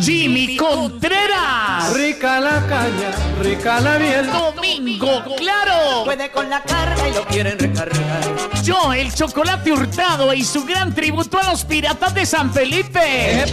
Jimmy 0.04 0.58
Contreras. 0.58 1.94
Rica 1.94 2.42
la 2.42 2.60
caña, 2.68 3.12
rica 3.42 3.80
la 3.80 3.98
miel. 3.98 4.30
Domingo 4.30 5.24
Claro. 5.38 6.04
Puede 6.04 6.30
con 6.30 6.50
la 6.50 6.62
carga 6.62 7.08
y 7.08 7.14
lo 7.14 7.26
quieren 7.26 7.58
recargar. 7.58 8.22
Yo, 8.64 8.92
el 8.92 9.14
chocolate 9.14 9.72
hurtado 9.72 10.34
y 10.34 10.44
su 10.44 10.66
gran 10.66 10.94
tributo 10.94 11.40
a 11.40 11.52
los 11.52 11.64
piratas 11.64 12.14
de 12.14 12.26
San 12.26 12.54
Felipe. 12.54 13.46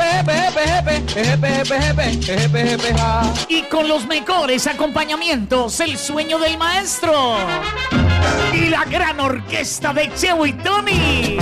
Y 3.48 3.62
con 3.62 3.86
los 3.86 4.06
mejores 4.06 4.66
acompañamientos, 4.66 5.78
el 5.78 5.96
sueño 5.96 6.40
del 6.40 6.58
maestro. 6.58 7.36
Y 8.52 8.66
la 8.70 8.84
gran 8.86 9.20
orquesta 9.20 9.92
de 9.92 10.12
Cheo 10.14 10.46
y 10.46 10.52
Tony. 10.54 11.38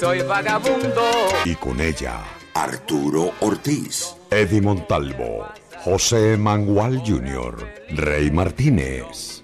Soy 0.00 0.20
vagabundo. 0.22 1.08
Y 1.44 1.54
con 1.54 1.80
ella, 1.80 2.24
Arturo 2.54 3.30
Ortiz, 3.38 4.16
Eddie 4.30 4.60
Montalvo, 4.60 5.46
José 5.84 6.36
Mangual 6.36 7.04
Jr., 7.06 7.56
Rey 7.90 8.32
Martínez, 8.32 9.43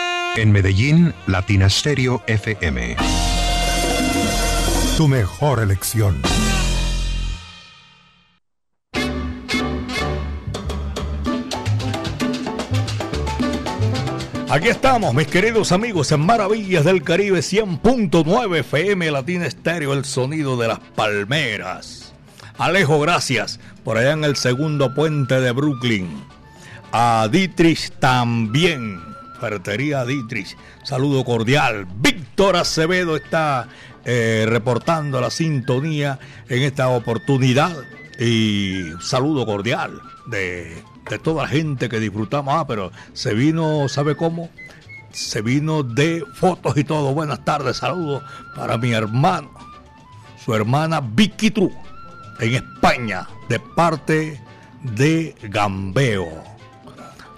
En 0.37 0.49
Medellín, 0.53 1.13
Latina 1.27 1.69
Stereo 1.69 2.23
FM. 2.25 2.95
Tu 4.95 5.07
mejor 5.09 5.59
elección. 5.59 6.21
Aquí 14.49 14.69
estamos, 14.69 15.13
mis 15.13 15.27
queridos 15.27 15.73
amigos, 15.73 16.13
en 16.13 16.21
Maravillas 16.21 16.85
del 16.85 17.03
Caribe 17.03 17.39
100.9 17.39 18.59
FM 18.59 19.11
Latina 19.11 19.45
Estéreo, 19.45 19.91
el 19.91 20.05
sonido 20.05 20.55
de 20.55 20.69
las 20.69 20.79
palmeras. 20.79 22.13
Alejo, 22.57 23.01
gracias 23.01 23.59
por 23.83 23.97
allá 23.97 24.13
en 24.13 24.23
el 24.23 24.37
segundo 24.37 24.93
puente 24.93 25.41
de 25.41 25.51
Brooklyn. 25.51 26.23
A 26.93 27.27
Dietrich 27.29 27.91
también, 27.99 29.10
Ferretería 29.41 30.05
Dietrich, 30.05 30.55
saludo 30.83 31.25
cordial. 31.25 31.85
Víctor 31.95 32.55
Acevedo 32.55 33.17
está 33.17 33.67
eh, 34.05 34.45
reportando 34.47 35.19
la 35.19 35.29
sintonía 35.29 36.17
en 36.47 36.63
esta 36.63 36.87
oportunidad 36.87 37.75
y 38.17 38.85
saludo 39.01 39.45
cordial 39.45 39.99
de 40.27 40.81
de 41.09 41.19
toda 41.19 41.43
la 41.43 41.49
gente 41.49 41.89
que 41.89 41.99
disfrutamos. 41.99 42.53
Ah, 42.55 42.65
pero 42.67 42.91
se 43.13 43.33
vino, 43.33 43.87
¿sabe 43.89 44.15
cómo? 44.15 44.49
Se 45.11 45.41
vino 45.41 45.83
de 45.83 46.23
fotos 46.33 46.77
y 46.77 46.83
todo. 46.83 47.13
Buenas 47.13 47.43
tardes, 47.43 47.77
saludos 47.77 48.23
para 48.55 48.77
mi 48.77 48.91
hermano, 48.91 49.51
su 50.43 50.53
hermana 50.53 51.01
Vicky 51.01 51.51
Tru, 51.51 51.71
en 52.39 52.55
España, 52.55 53.27
de 53.49 53.59
parte 53.59 54.41
de 54.83 55.35
Gambeo. 55.43 56.50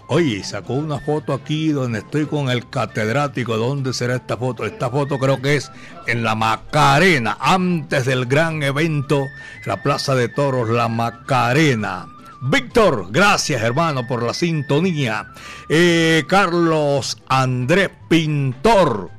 Oye, 0.08 0.44
sacó 0.44 0.74
una 0.74 1.00
foto 1.00 1.34
aquí 1.34 1.70
donde 1.70 2.00
estoy 2.00 2.26
con 2.26 2.50
el 2.50 2.70
catedrático. 2.70 3.58
¿Dónde 3.58 3.94
será 3.94 4.16
esta 4.16 4.38
foto? 4.38 4.66
Esta 4.66 4.90
foto 4.90 5.18
creo 5.18 5.42
que 5.42 5.56
es 5.56 5.72
en 6.08 6.24
la 6.24 6.36
Macarena, 6.36 7.38
antes 7.40 8.06
del 8.06 8.26
gran 8.26 8.62
evento, 8.64 9.26
la 9.66 9.82
Plaza 9.82 10.14
de 10.14 10.28
Toros, 10.28 10.70
la 10.70 10.90
Macarena. 10.90 12.08
Víctor, 12.46 13.08
gracias 13.10 13.62
hermano 13.62 14.06
por 14.06 14.22
la 14.22 14.34
sintonía. 14.34 15.28
Eh, 15.70 16.26
Carlos 16.28 17.18
Andrés 17.30 17.90
Pintor, 18.10 19.12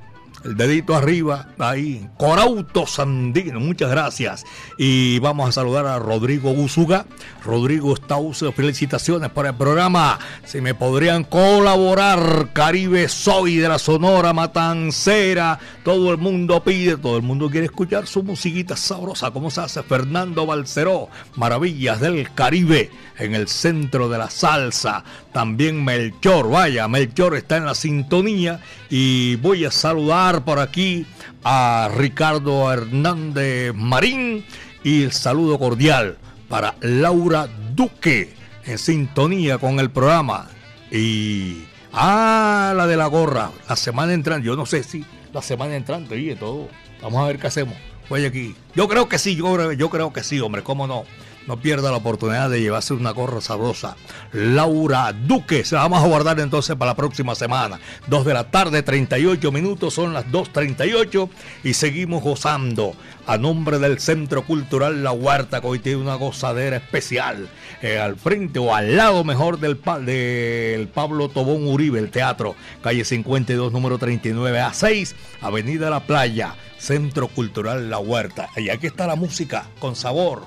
el 0.45 0.57
dedito 0.57 0.95
arriba, 0.95 1.49
ahí, 1.59 2.07
Corauto 2.19 2.87
Sandino, 2.87 3.61
muchas 3.61 3.91
gracias. 3.91 4.45
Y 4.77 5.19
vamos 5.21 5.49
a 5.49 5.53
saludar 5.53 5.87
a 5.87 5.99
Rodrigo 5.99 6.51
Usuga. 6.51 7.07
Rodrigo 7.45 7.95
Stauso, 7.97 8.53
felicitaciones 8.53 9.31
por 9.31 9.47
el 9.47 9.55
programa. 9.55 10.19
Si 10.45 10.61
me 10.61 10.75
podrían 10.75 11.25
colaborar, 11.25 12.51
Caribe 12.53 13.09
Soy 13.09 13.57
de 13.57 13.69
la 13.69 13.79
Sonora 13.79 14.33
Matancera. 14.33 15.59
Todo 15.83 16.11
el 16.11 16.19
mundo 16.19 16.63
pide, 16.63 16.97
todo 16.97 17.17
el 17.17 17.23
mundo 17.23 17.51
quiere 17.51 17.67
escuchar 17.67 18.07
su 18.07 18.23
musiquita 18.23 18.77
sabrosa. 18.77 19.31
¿Cómo 19.31 19.51
se 19.51 19.63
hace? 19.63 19.83
Fernando 19.83 20.47
Balceró, 20.47 21.09
Maravillas 21.37 22.01
del 22.01 22.33
Caribe, 22.35 22.91
en 23.19 23.35
el 23.35 23.49
centro 23.49 24.09
de 24.09 24.19
la 24.19 24.31
salsa. 24.31 25.05
También 25.33 25.85
Melchor, 25.85 26.51
vaya, 26.51 26.87
Melchor 26.89 27.35
está 27.35 27.57
en 27.57 27.67
la 27.67 27.75
sintonía. 27.75 28.61
Y 28.91 29.37
voy 29.37 29.65
a 29.65 29.71
saludar 29.71 30.34
por 30.43 30.59
aquí 30.59 31.07
a 31.45 31.91
Ricardo 31.95 32.73
Hernández 32.73 33.75
Marín 33.75 34.45
y 34.83 35.05
el 35.05 35.13
saludo 35.13 35.59
cordial 35.59 36.19
para 36.49 36.75
Laura 36.81 37.49
Duque 37.75 38.35
en 38.65 38.79
sintonía 38.79 39.59
con 39.59 39.81
el 39.81 39.91
programa. 39.91 40.49
Y. 40.91 41.65
Ah, 41.93 42.73
la 42.77 42.87
de 42.87 42.97
la 42.97 43.07
gorra. 43.07 43.51
La 43.69 43.77
semana 43.77 44.13
entrante. 44.13 44.47
Yo 44.47 44.57
no 44.57 44.67
sé 44.67 44.83
si 44.83 45.05
la 45.33 45.43
semana 45.43 45.77
entrante 45.77 46.19
y 46.19 46.35
todo. 46.35 46.69
Vamos 47.03 47.23
a 47.23 47.27
ver 47.27 47.39
qué 47.39 47.47
hacemos. 47.47 47.77
Voy 48.09 48.25
aquí. 48.25 48.55
Yo 48.75 48.89
creo 48.89 49.09
que 49.09 49.19
sí, 49.19 49.37
yo, 49.37 49.73
yo 49.73 49.91
creo 49.91 50.13
que 50.13 50.23
sí, 50.23 50.41
hombre. 50.41 50.63
¿Cómo 50.63 50.87
no? 50.87 51.05
No 51.47 51.59
pierda 51.59 51.91
la 51.91 51.99
oportunidad 51.99 52.49
de 52.49 52.61
llevarse 52.61 52.95
una 52.95 53.11
gorra 53.11 53.41
sabrosa. 53.41 53.97
Laura 54.33 55.13
Duque, 55.13 55.65
se 55.65 55.75
la 55.75 55.83
vamos 55.83 56.03
a 56.03 56.07
guardar 56.07 56.41
entonces 56.41 56.75
para 56.77 56.93
la 56.93 56.97
próxima 56.97 57.35
semana. 57.35 57.79
2 58.07 58.25
de 58.25 58.35
la 58.35 58.51
tarde, 58.51 58.83
38 58.83 59.53
minutos, 59.53 59.93
son 59.93 60.15
las 60.15 60.27
2.38 60.27 61.29
y 61.63 61.75
seguimos 61.75 62.23
gozando 62.23 62.95
a 63.27 63.37
nombre 63.37 63.79
del 63.79 64.01
Centro 64.01 64.45
Cultural 64.47 65.03
La 65.03 65.13
Huerta, 65.13 65.61
que 65.61 65.67
hoy 65.67 65.79
tiene 65.79 66.01
una 66.01 66.15
gozadera 66.15 66.77
especial. 66.77 67.49
Eh, 67.83 67.99
al 67.99 68.17
frente 68.17 68.59
o 68.59 68.75
al 68.75 68.97
lado 68.97 69.23
mejor 69.25 69.59
del, 69.61 69.79
del 70.05 70.89
Pablo 70.89 71.29
Tobón 71.29 71.67
Uribe, 71.67 71.99
el 71.99 72.11
teatro, 72.11 72.55
calle 72.83 73.05
52, 73.05 73.71
número 73.73 73.99
39 73.99 74.61
a 74.61 74.73
6, 74.73 75.15
Avenida 75.43 75.91
La 75.91 76.01
Playa, 76.07 76.55
Centro 76.79 77.29
Cultural 77.29 77.91
La 77.91 77.99
Huerta. 77.99 78.49
Y 78.57 78.71
aquí 78.71 78.87
está 78.87 79.07
la 79.07 79.17
música 79.17 79.67
con 79.79 79.95
sabor 79.95 80.43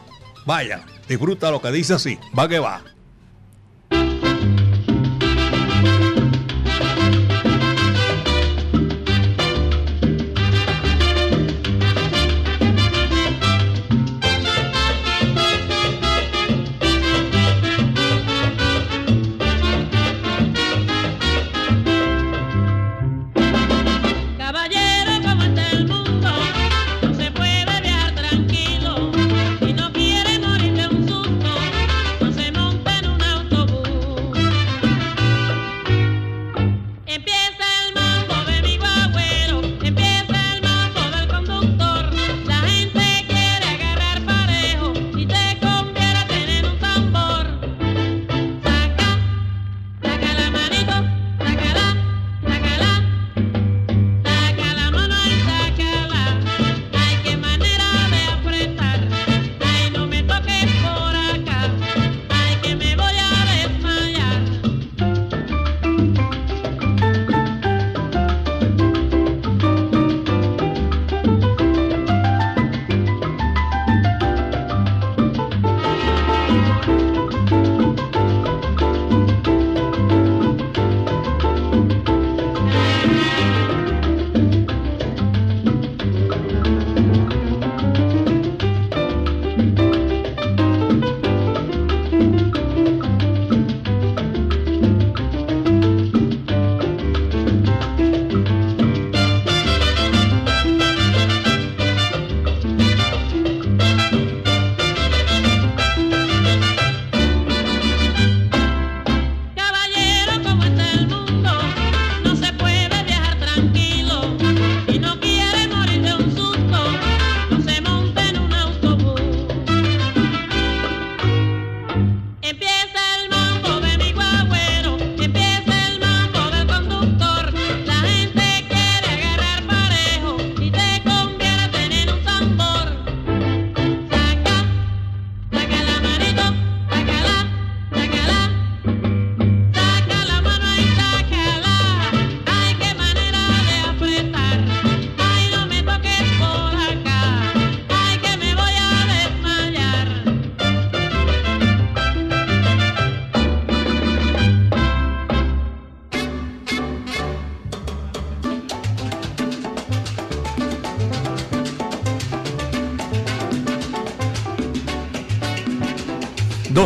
Vaya, 0.47 0.85
disfruta 1.09 1.51
lo 1.51 1.61
que 1.61 1.69
dice 1.73 1.93
así. 1.95 2.17
Va 2.37 2.47
que 2.47 2.57
va. 2.57 2.81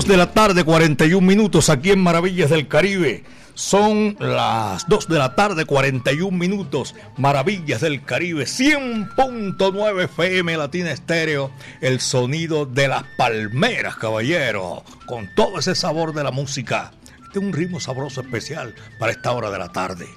De 0.07 0.17
la 0.17 0.31
tarde, 0.31 0.63
41 0.63 1.25
minutos 1.25 1.69
aquí 1.69 1.91
en 1.91 1.99
Maravillas 1.99 2.49
del 2.49 2.67
Caribe. 2.67 3.23
Son 3.55 4.15
las 4.19 4.87
2 4.87 5.07
de 5.07 5.17
la 5.17 5.35
tarde, 5.35 5.65
41 5.65 6.35
minutos. 6.35 6.95
Maravillas 7.17 7.81
del 7.81 8.03
Caribe, 8.03 8.45
100.9 8.45 10.03
FM 10.05 10.57
Latina 10.57 10.91
Estéreo. 10.91 11.51
El 11.81 11.99
sonido 11.99 12.65
de 12.65 12.87
las 12.87 13.03
palmeras, 13.17 13.95
caballero. 13.97 14.83
Con 15.05 15.29
todo 15.35 15.59
ese 15.59 15.75
sabor 15.75 16.13
de 16.13 16.23
la 16.23 16.31
música. 16.31 16.91
Este 17.25 17.39
es 17.39 17.45
un 17.45 17.53
ritmo 17.53 17.79
sabroso 17.79 18.21
especial 18.21 18.73
para 18.97 19.11
esta 19.11 19.31
hora 19.31 19.51
de 19.51 19.59
la 19.59 19.71
tarde. 19.71 20.07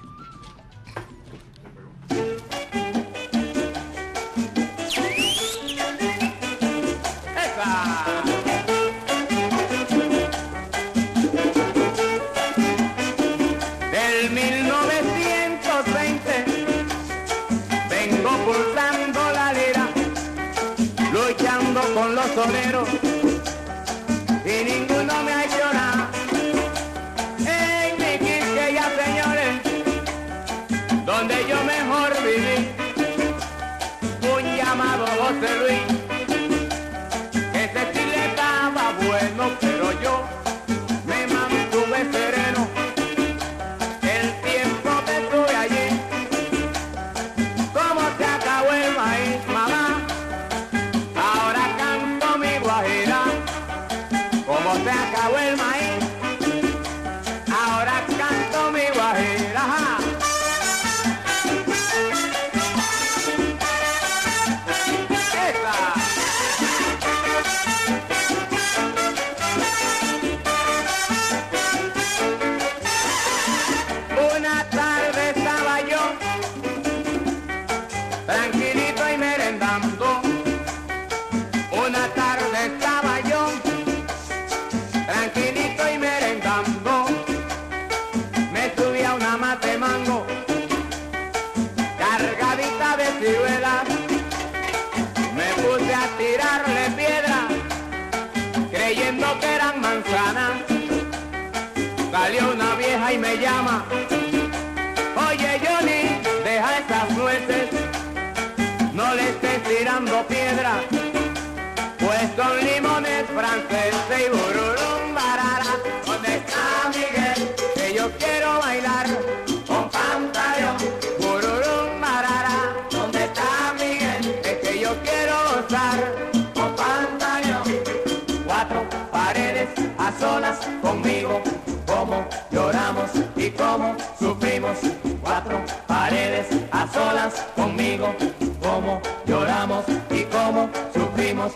solas 130.25 130.59
conmigo, 130.81 131.43
cómo 131.87 132.27
lloramos 132.51 133.11
y 133.37 133.51
cómo 133.51 133.95
sufrimos. 134.19 134.79
Cuatro 135.23 135.63
paredes 135.87 136.47
a 136.73 136.89
solas 136.89 137.35
conmigo, 137.55 138.15
cómo 138.63 139.03
lloramos 139.27 139.85
y 140.11 140.23
cómo 140.35 140.71
sufrimos. 140.95 141.53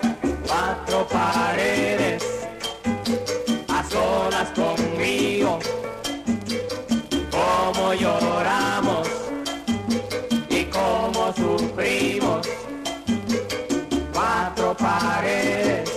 Cuatro 0.46 1.06
paredes 1.08 2.22
a 3.68 3.80
solas 3.94 4.48
conmigo, 4.60 5.58
cómo 7.38 7.94
lloramos 7.94 9.08
y 10.50 10.64
cómo 10.64 11.32
sufrimos. 11.42 12.46
Cuatro 14.12 14.76
paredes. 14.76 15.87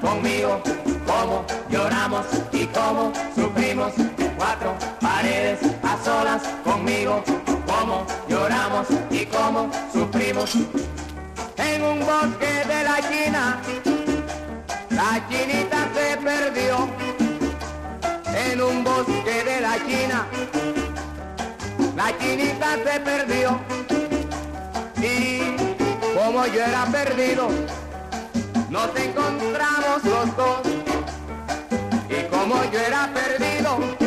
conmigo, 0.00 0.60
cómo 1.06 1.44
lloramos 1.68 2.26
y 2.52 2.66
cómo 2.66 3.12
sufrimos 3.34 3.92
cuatro 4.36 4.74
paredes 5.00 5.60
a 5.82 6.04
solas 6.04 6.42
conmigo, 6.64 7.22
cómo 7.66 8.06
lloramos 8.28 8.86
y 9.10 9.26
cómo 9.26 9.70
sufrimos 9.92 10.56
en 11.56 11.84
un 11.84 12.00
bosque 12.00 12.52
de 12.66 12.84
la 12.84 12.98
China. 13.10 13.60
La 14.90 15.26
chinita 15.28 15.88
se 15.94 16.16
perdió. 16.16 16.88
En 18.34 18.60
un 18.60 18.84
bosque 18.84 19.44
de 19.44 19.60
la 19.60 19.76
China. 19.86 20.26
La 21.96 22.18
chinita 22.18 22.76
se 22.84 23.00
perdió. 23.00 23.60
Y 24.96 25.56
como 26.16 26.46
yo 26.46 26.62
era 26.62 26.84
perdido, 26.86 27.48
nos 28.70 28.96
encontramos 28.96 30.04
los 30.04 30.36
dos. 30.36 30.60
Y 32.08 32.28
como 32.30 32.62
yo 32.70 32.78
era 32.78 33.12
perdido, 33.12 33.99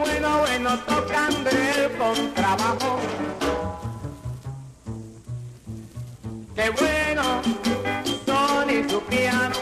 bueno, 0.00 0.38
bueno, 0.40 0.78
tocando 0.80 1.50
el 1.50 1.96
contrabajo. 1.96 2.98
Qué 6.54 6.70
bueno, 6.70 7.42
son 8.26 8.70
y 8.70 8.88
su 8.88 9.00
piano. 9.02 9.54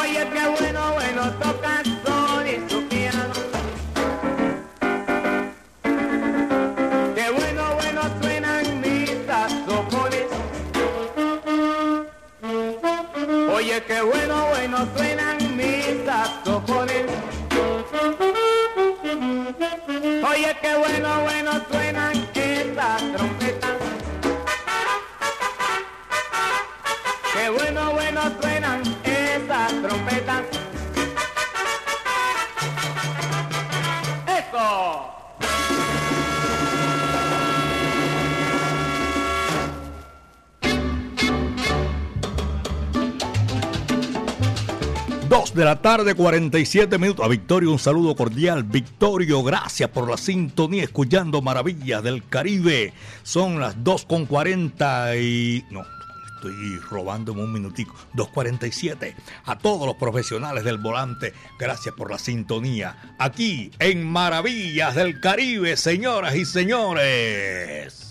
Oye, 0.00 0.26
qué 0.32 0.48
bueno, 0.58 0.92
bueno, 0.94 1.32
tocan 1.42 1.84
son 2.04 2.46
y 2.46 2.70
su 2.70 2.82
piano. 2.88 3.34
Qué 7.14 7.30
bueno, 7.30 7.74
bueno, 7.74 8.00
suenan 8.20 8.80
mis 8.80 9.10
saxofones. 9.26 10.26
Oye, 13.54 13.82
qué 13.86 14.02
bueno, 14.02 14.46
bueno, 14.48 14.88
suenan 14.94 15.07
que 20.60 20.76
bueno, 20.76 21.22
bueno. 21.22 21.37
De 45.58 45.64
la 45.64 45.82
tarde, 45.82 46.14
47 46.14 46.98
minutos. 46.98 47.26
A 47.26 47.28
Victorio, 47.28 47.72
un 47.72 47.80
saludo 47.80 48.14
cordial. 48.14 48.62
Victorio, 48.62 49.42
gracias 49.42 49.90
por 49.90 50.08
la 50.08 50.16
sintonía, 50.16 50.84
escuchando 50.84 51.42
Maravillas 51.42 52.02
del 52.02 52.26
Caribe. 52.28 52.94
Son 53.24 53.58
las 53.58 53.82
2 53.82 54.04
con 54.06 54.26
40 54.26 55.16
y. 55.16 55.64
No, 55.70 55.84
estoy 56.36 56.78
robándome 56.88 57.42
un 57.42 57.52
minutico. 57.52 57.94
2.47. 58.14 59.14
A 59.46 59.58
todos 59.58 59.84
los 59.84 59.96
profesionales 59.96 60.62
del 60.62 60.78
volante, 60.78 61.34
gracias 61.58 61.94
por 61.94 62.10
la 62.10 62.18
sintonía. 62.18 63.16
Aquí 63.18 63.72
en 63.80 64.08
Maravillas 64.08 64.94
del 64.94 65.20
Caribe, 65.20 65.76
señoras 65.76 66.36
y 66.36 66.44
señores. 66.44 68.07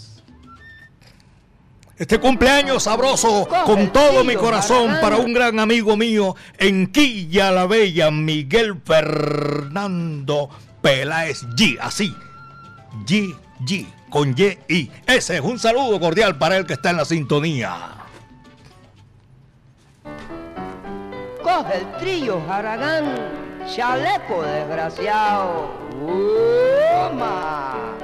Este 1.98 2.20
cumpleaños 2.20 2.84
sabroso 2.84 3.48
con 3.66 3.91
todo 3.91 4.24
mi 4.24 4.36
corazón 4.36 4.98
para 5.02 5.18
un 5.18 5.34
gran 5.34 5.60
amigo 5.60 5.98
mío 5.98 6.36
en 6.60 6.91
Quilla 6.91 7.52
la 7.52 7.66
Bella, 7.66 8.12
Miguel 8.12 8.80
Fernando 8.86 10.48
Peláez 10.80 11.43
G. 11.56 11.76
Así, 11.82 12.16
G, 13.08 13.36
G, 13.62 13.88
con 14.12 14.36
Y, 14.38 14.60
I. 14.68 14.91
Ese 15.08 15.38
es 15.38 15.41
un 15.41 15.58
saludo 15.58 16.00
cordial 16.00 16.38
para 16.38 16.58
el 16.58 16.68
que 16.68 16.74
está 16.74 16.91
en 16.91 16.98
la 16.98 17.06
sintonía. 17.06 17.95
Coge 21.41 21.78
el 21.80 21.98
trillo, 21.98 22.39
Haragán, 22.48 23.06
chaleco 23.76 24.43
desgraciado. 24.43 25.72
¡Toma! 27.10 27.97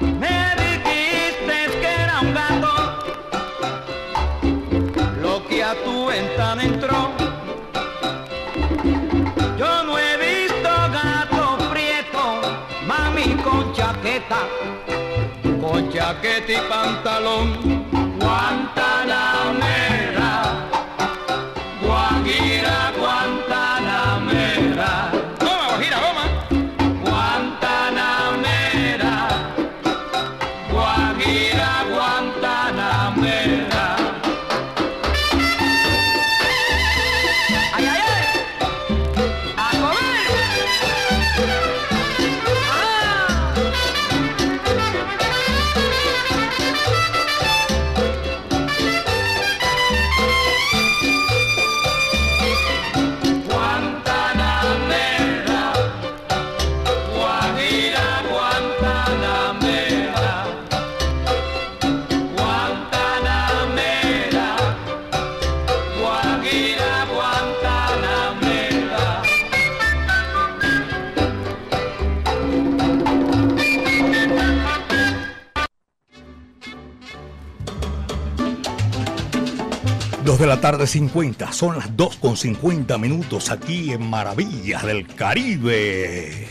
Me 0.00 0.54
dijiste 0.56 1.80
que 1.80 1.88
era 2.04 2.20
un 2.20 2.32
gato 2.32 2.74
lo 5.20 5.44
que 5.48 5.64
a 5.64 5.74
tu 5.82 6.06
ventana 6.06 6.62
entró. 6.62 7.10
Yo 9.58 9.82
no 9.82 9.98
he 9.98 10.16
visto 10.16 10.70
gato 10.92 11.58
prieto, 11.72 12.40
mami 12.86 13.34
con 13.42 13.72
chaqueta, 13.72 14.46
con 15.60 15.90
chaqueta 15.90 16.52
y 16.52 16.68
pantalón. 16.68 17.77
Tarde 80.72 80.86
50, 80.86 81.50
son 81.50 81.78
las 81.78 81.96
2 81.96 82.16
con 82.16 82.36
50 82.36 82.98
minutos 82.98 83.50
aquí 83.50 83.90
en 83.90 84.10
Maravillas 84.10 84.84
del 84.84 85.06
Caribe. 85.06 86.46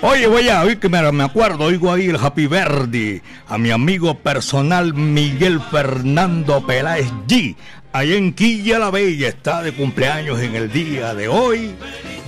Oye, 0.00 0.26
voy 0.26 0.48
a 0.48 0.62
oír 0.62 0.78
que 0.78 0.88
me, 0.88 1.12
me 1.12 1.22
acuerdo, 1.22 1.64
oigo 1.64 1.92
ahí 1.92 2.08
el 2.08 2.16
Happy 2.16 2.46
Verdi 2.46 3.20
a 3.46 3.58
mi 3.58 3.72
amigo 3.72 4.20
personal 4.20 4.94
Miguel 4.94 5.60
Fernando 5.70 6.66
Peláez 6.66 7.10
G. 7.28 7.56
Allá 7.92 8.14
en 8.14 8.32
Quilla 8.32 8.78
la 8.78 8.90
Bella 8.90 9.28
está 9.28 9.60
de 9.60 9.74
cumpleaños 9.74 10.40
en 10.40 10.54
el 10.54 10.72
día 10.72 11.14
de 11.14 11.28
hoy. 11.28 11.74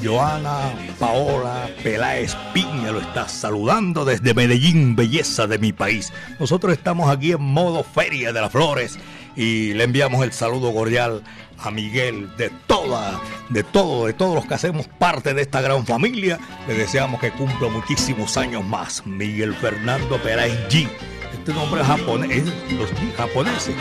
Joana 0.02 0.72
Paola 0.98 1.68
Peláez 1.82 2.34
Piña 2.52 2.92
lo 2.92 3.00
está 3.00 3.28
saludando 3.28 4.04
desde 4.04 4.34
Medellín, 4.34 4.94
belleza 4.94 5.46
de 5.46 5.58
mi 5.58 5.72
país. 5.72 6.12
Nosotros 6.38 6.72
estamos 6.72 7.10
aquí 7.10 7.32
en 7.32 7.42
modo 7.42 7.82
Feria 7.82 8.32
de 8.32 8.40
las 8.40 8.52
Flores 8.52 8.98
y 9.36 9.72
le 9.74 9.84
enviamos 9.84 10.22
el 10.24 10.32
saludo 10.32 10.72
cordial 10.72 11.22
a 11.58 11.70
Miguel 11.70 12.28
de 12.36 12.50
toda, 12.66 13.20
de 13.48 13.62
todo, 13.62 14.06
de 14.06 14.12
todos 14.12 14.34
los 14.34 14.46
que 14.46 14.54
hacemos 14.54 14.86
parte 14.98 15.34
de 15.34 15.42
esta 15.42 15.60
gran 15.60 15.86
familia. 15.86 16.38
Le 16.68 16.74
deseamos 16.74 17.20
que 17.20 17.30
cumpla 17.32 17.68
muchísimos 17.68 18.36
años 18.36 18.64
más. 18.64 19.06
Miguel 19.06 19.54
Fernando 19.54 20.20
Peláez 20.22 20.68
G. 20.68 20.88
Este 21.32 21.54
nombre 21.54 21.80
es 21.80 21.86
japonés, 21.86 22.44
los 22.72 22.90
japoneses. 23.16 23.74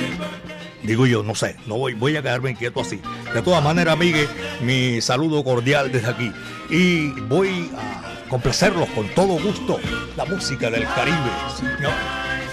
Digo 0.86 1.06
yo, 1.08 1.24
no 1.24 1.36
sé, 1.36 1.56
no 1.66 1.78
voy, 1.78 1.94
voy 1.94 2.16
a 2.16 2.22
quedarme 2.22 2.52
inquieto 2.52 2.82
así. 2.82 3.02
De 3.34 3.42
todas 3.42 3.64
maneras, 3.64 3.98
Miguel, 3.98 4.28
mi 4.62 5.02
saludo 5.02 5.44
cordial 5.44 5.92
desde 5.92 6.10
aquí. 6.10 6.32
Y 6.70 7.10
voy 7.22 7.72
a 7.78 8.30
complacerlos 8.30 8.90
con 8.90 9.08
todo 9.10 9.40
gusto 9.40 9.80
la 10.16 10.26
música 10.26 10.70
del 10.70 10.86
Caribe. 10.86 11.32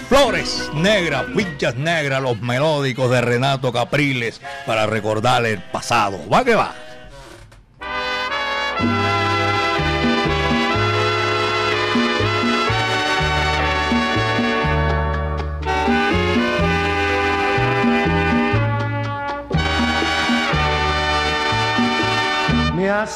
Flores 0.09 0.69
negras, 0.75 1.25
pinchas 1.35 1.75
negras, 1.75 2.21
los 2.21 2.39
melódicos 2.41 3.09
de 3.09 3.21
Renato 3.21 3.71
Capriles 3.71 4.41
para 4.65 4.85
recordar 4.85 5.45
el 5.45 5.61
pasado. 5.61 6.19
Va 6.29 6.43
que 6.43 6.55
va. 6.55 6.73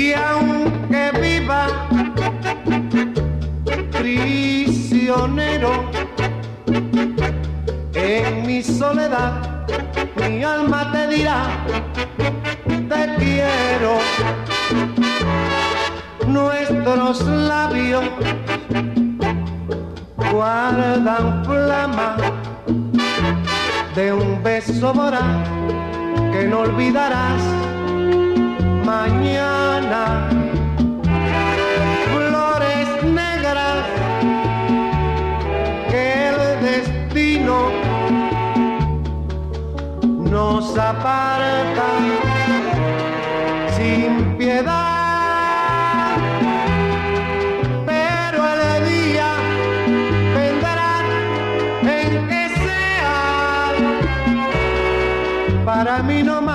Y 0.00 0.14
aunque 0.14 1.10
viva 1.20 1.66
prisionero 3.92 5.72
en 7.92 8.46
mi 8.46 8.62
soledad, 8.62 9.66
mi 10.16 10.42
alma 10.42 10.90
te 10.90 11.06
dirá, 11.06 11.50
te 12.66 13.14
quiero. 13.18 13.98
Nuestros 16.26 17.20
labios 17.26 18.04
guardan 20.32 21.44
flama 21.44 22.16
de 23.94 24.14
un 24.14 24.42
beso 24.42 24.94
voraz 24.94 25.46
que 26.32 26.44
no 26.48 26.60
olvidarás 26.60 27.69
mañana. 28.90 30.02
Flores 32.12 32.88
negras 33.20 33.84
que 35.90 36.02
el 36.30 36.38
destino 36.68 37.56
nos 40.34 40.64
aparta 40.92 41.88
sin 43.76 44.12
piedad. 44.38 46.16
Pero 47.90 48.38
el 48.58 48.76
día 48.92 49.30
vendrá 50.36 50.92
en 51.96 52.12
que 52.30 52.44
para 55.64 55.94
mí 56.08 56.22
no. 56.22 56.49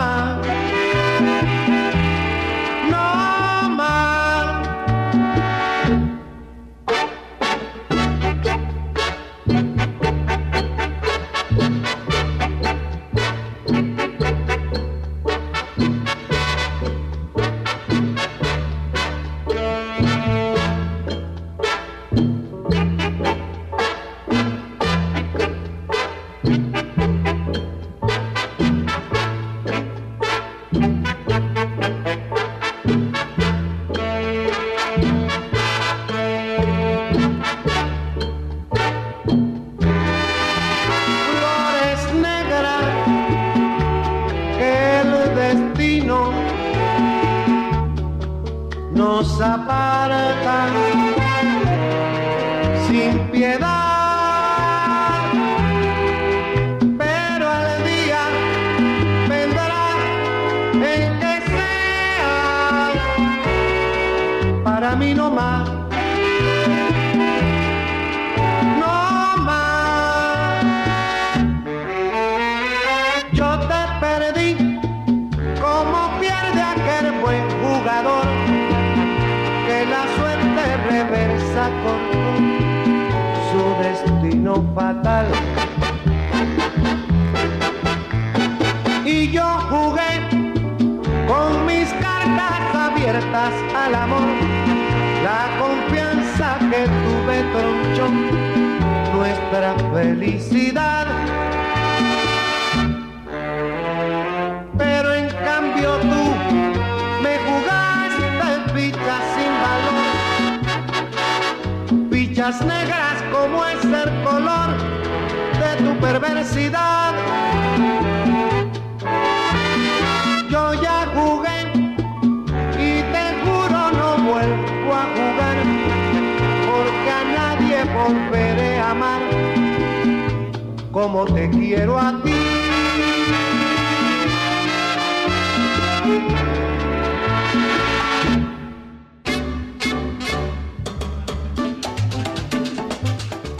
Como 130.95 131.25
te 131.25 131.49
quiero 131.49 131.99
a 131.99 132.23
ti. 132.23 132.31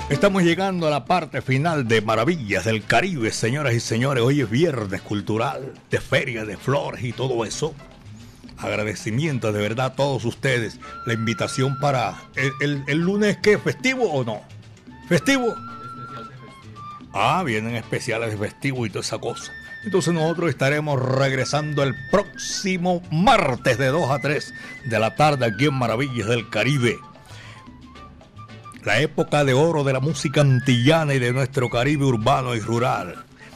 Estamos 0.10 0.44
llegando 0.44 0.88
a 0.88 0.90
la 0.90 1.04
parte 1.04 1.42
final 1.42 1.86
de 1.90 2.00
Maravillas 2.00 2.64
del 2.64 2.86
Caribe, 2.86 3.32
señoras 3.32 3.74
y 3.74 3.82
señores. 3.82 4.24
Hoy 4.24 4.40
es 4.40 4.50
viernes 4.50 5.02
cultural, 5.02 5.74
de 5.92 6.00
feria, 6.00 6.46
de 6.46 6.56
flores 6.56 7.04
y 7.04 7.12
todo 7.12 7.44
eso. 7.44 7.76
Agradecimiento 8.60 9.52
de 9.52 9.60
verdad 9.60 9.88
a 9.88 9.94
todos 9.96 10.24
ustedes. 10.24 10.80
La 11.06 11.12
invitación 11.12 11.78
para 11.82 12.16
el, 12.62 12.98
lunes, 12.98 13.36
¿qué? 13.44 13.58
¿Festivo 13.58 14.10
o 14.10 14.24
no? 14.24 14.40
¿Festivo? 15.10 15.54
Ah, 17.16 17.44
vienen 17.44 17.76
especiales 17.76 18.32
de 18.32 18.38
festivo 18.38 18.86
y 18.86 18.90
toda 18.90 19.00
esa 19.02 19.18
cosa. 19.18 19.52
Entonces 19.86 20.14
nosotros 20.14 20.50
estaremos 20.50 21.02
regresando 21.02 21.82
el 21.82 21.96
próximo 22.12 23.02
martes 23.10 23.78
de 23.78 23.88
2 23.88 24.12
a 24.12 24.20
3 24.20 24.54
de 24.84 25.00
la 25.00 25.16
tarde 25.16 25.46
aquí 25.46 25.66
en 25.66 25.76
Maravillas 25.76 26.28
del 26.28 26.50
Caribe 26.50 27.00
la 28.86 29.00
época 29.00 29.44
de 29.44 29.54
oro 29.54 29.84
de 29.84 29.94
la 29.94 30.00
música 30.00 30.42
antillana 30.42 31.16
y 31.16 31.20
de 31.20 31.34
nuestro 31.34 31.70
Caribe 31.70 32.06
urbano 32.06 32.54
y 32.54 32.60
rural. 32.60 33.16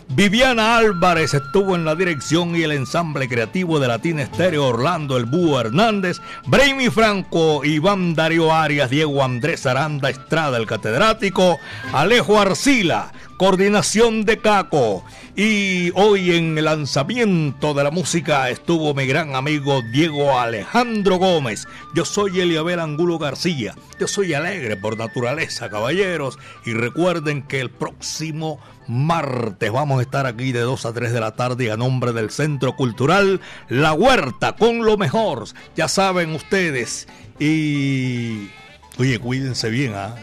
Viviana 0.09 0.77
Álvarez 0.77 1.35
estuvo 1.35 1.75
en 1.75 1.85
la 1.85 1.93
dirección 1.93 2.55
y 2.55 2.63
el 2.63 2.71
ensamble 2.71 3.29
creativo 3.29 3.79
de 3.79 3.87
Latina 3.87 4.23
Estéreo 4.23 4.65
Orlando 4.65 5.17
El 5.17 5.25
Búho 5.25 5.61
Hernández, 5.61 6.17
Brainy 6.47 6.89
Franco, 6.89 7.63
Iván 7.63 8.15
Darío 8.15 8.51
Arias, 8.51 8.89
Diego 8.89 9.23
Andrés 9.23 9.67
Aranda 9.67 10.09
Estrada, 10.09 10.57
el 10.57 10.65
catedrático, 10.65 11.59
Alejo 11.93 12.39
Arcila, 12.39 13.11
coordinación 13.39 14.25
de 14.25 14.39
Caco. 14.39 15.05
Y 15.33 15.91
hoy 15.95 16.35
en 16.35 16.57
el 16.57 16.65
lanzamiento 16.65 17.73
de 17.73 17.85
la 17.85 17.89
música 17.89 18.49
estuvo 18.49 18.93
mi 18.93 19.05
gran 19.05 19.33
amigo 19.33 19.81
Diego 19.93 20.37
Alejandro 20.37 21.15
Gómez. 21.15 21.65
Yo 21.95 22.03
soy 22.03 22.41
Eliabel 22.41 22.81
Angulo 22.81 23.17
García. 23.17 23.75
Yo 23.97 24.09
soy 24.09 24.33
alegre 24.33 24.75
por 24.75 24.97
naturaleza, 24.97 25.69
caballeros. 25.69 26.37
Y 26.65 26.73
recuerden 26.73 27.41
que 27.41 27.61
el 27.61 27.69
próximo 27.69 28.59
martes 28.87 29.71
vamos 29.71 29.99
a 29.99 30.01
estar 30.01 30.25
aquí 30.25 30.51
de 30.51 30.59
2 30.59 30.85
a 30.85 30.91
3 30.91 31.13
de 31.13 31.19
la 31.21 31.37
tarde 31.37 31.71
a 31.71 31.77
nombre 31.77 32.11
del 32.11 32.31
Centro 32.31 32.75
Cultural 32.75 33.39
La 33.69 33.93
Huerta 33.93 34.57
con 34.57 34.85
lo 34.85 34.97
mejor. 34.97 35.45
Ya 35.77 35.87
saben 35.87 36.35
ustedes. 36.35 37.07
Y... 37.39 38.49
Oye, 38.97 39.17
cuídense 39.17 39.69
bien, 39.69 39.93
¿ah? 39.95 40.13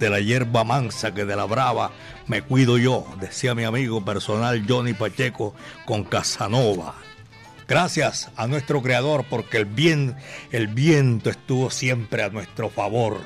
de 0.00 0.10
la 0.10 0.18
hierba 0.18 0.64
mansa 0.64 1.12
que 1.12 1.24
de 1.26 1.36
la 1.36 1.44
brava 1.44 1.92
me 2.30 2.42
cuido 2.42 2.78
yo, 2.78 3.04
decía 3.20 3.56
mi 3.56 3.64
amigo 3.64 4.04
personal 4.04 4.64
Johnny 4.66 4.92
Pacheco 4.92 5.52
con 5.84 6.04
Casanova. 6.04 6.94
Gracias 7.66 8.30
a 8.36 8.46
nuestro 8.46 8.80
creador 8.82 9.24
porque 9.28 9.56
el 9.56 9.64
bien, 9.64 10.14
el 10.52 10.68
viento 10.68 11.28
estuvo 11.28 11.70
siempre 11.70 12.22
a 12.22 12.28
nuestro 12.28 12.70
favor. 12.70 13.20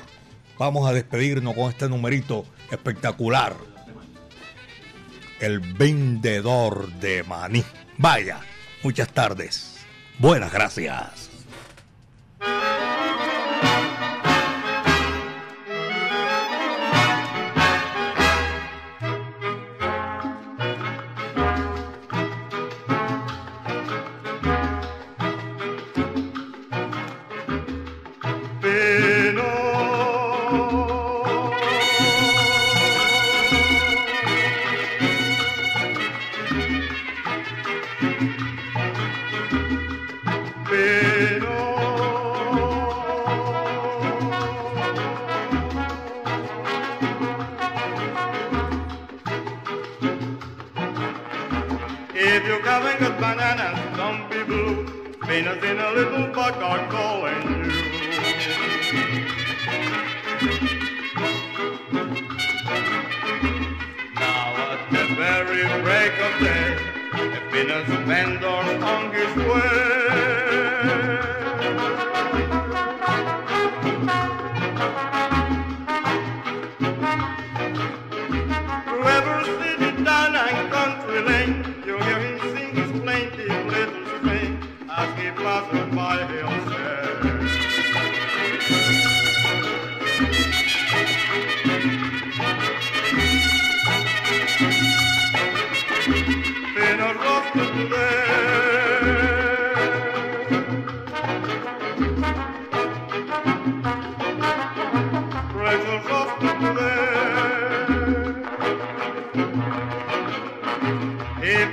Vamos 0.57 0.89
a 0.89 0.93
despedirnos 0.93 1.53
con 1.53 1.69
este 1.69 1.87
numerito 1.87 2.45
espectacular. 2.71 3.55
El 5.39 5.59
vendedor 5.59 6.91
de 6.93 7.21
maní. 7.25 7.63
Vaya, 7.99 8.39
muchas 8.81 9.09
tardes. 9.09 9.85
Buenas 10.17 10.51
gracias. 10.51 11.34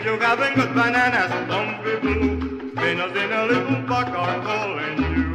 Haven't 0.05 0.57
got 0.57 0.75
bananas, 0.75 1.31
don't 1.49 1.85
be 1.85 1.95
blue. 2.01 2.73
Venus 2.75 3.17
in 3.17 3.33
a 3.33 3.47
little 3.47 3.83
buck 3.83 4.09
are 4.09 4.41
calling 4.43 4.99
you. 4.99 5.27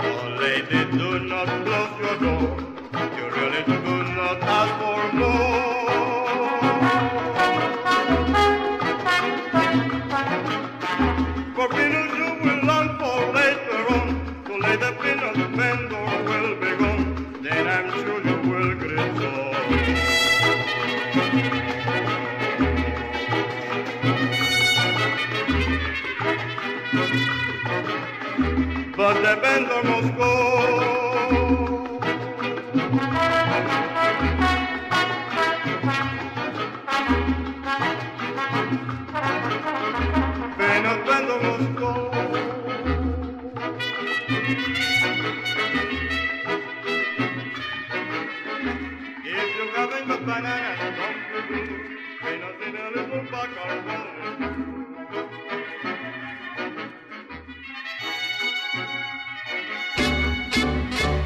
Oh, 0.00 0.36
lady, 0.40 0.80
do 0.98 1.18
not 1.20 1.48
close 1.64 1.94
your 2.00 2.16
door. 2.18 2.56
You 3.16 3.24
really 3.36 3.62
do 3.64 4.02
not 4.14 4.42
ask 4.42 4.85
Fernando 29.56 29.82
Moscó. 29.84 30.45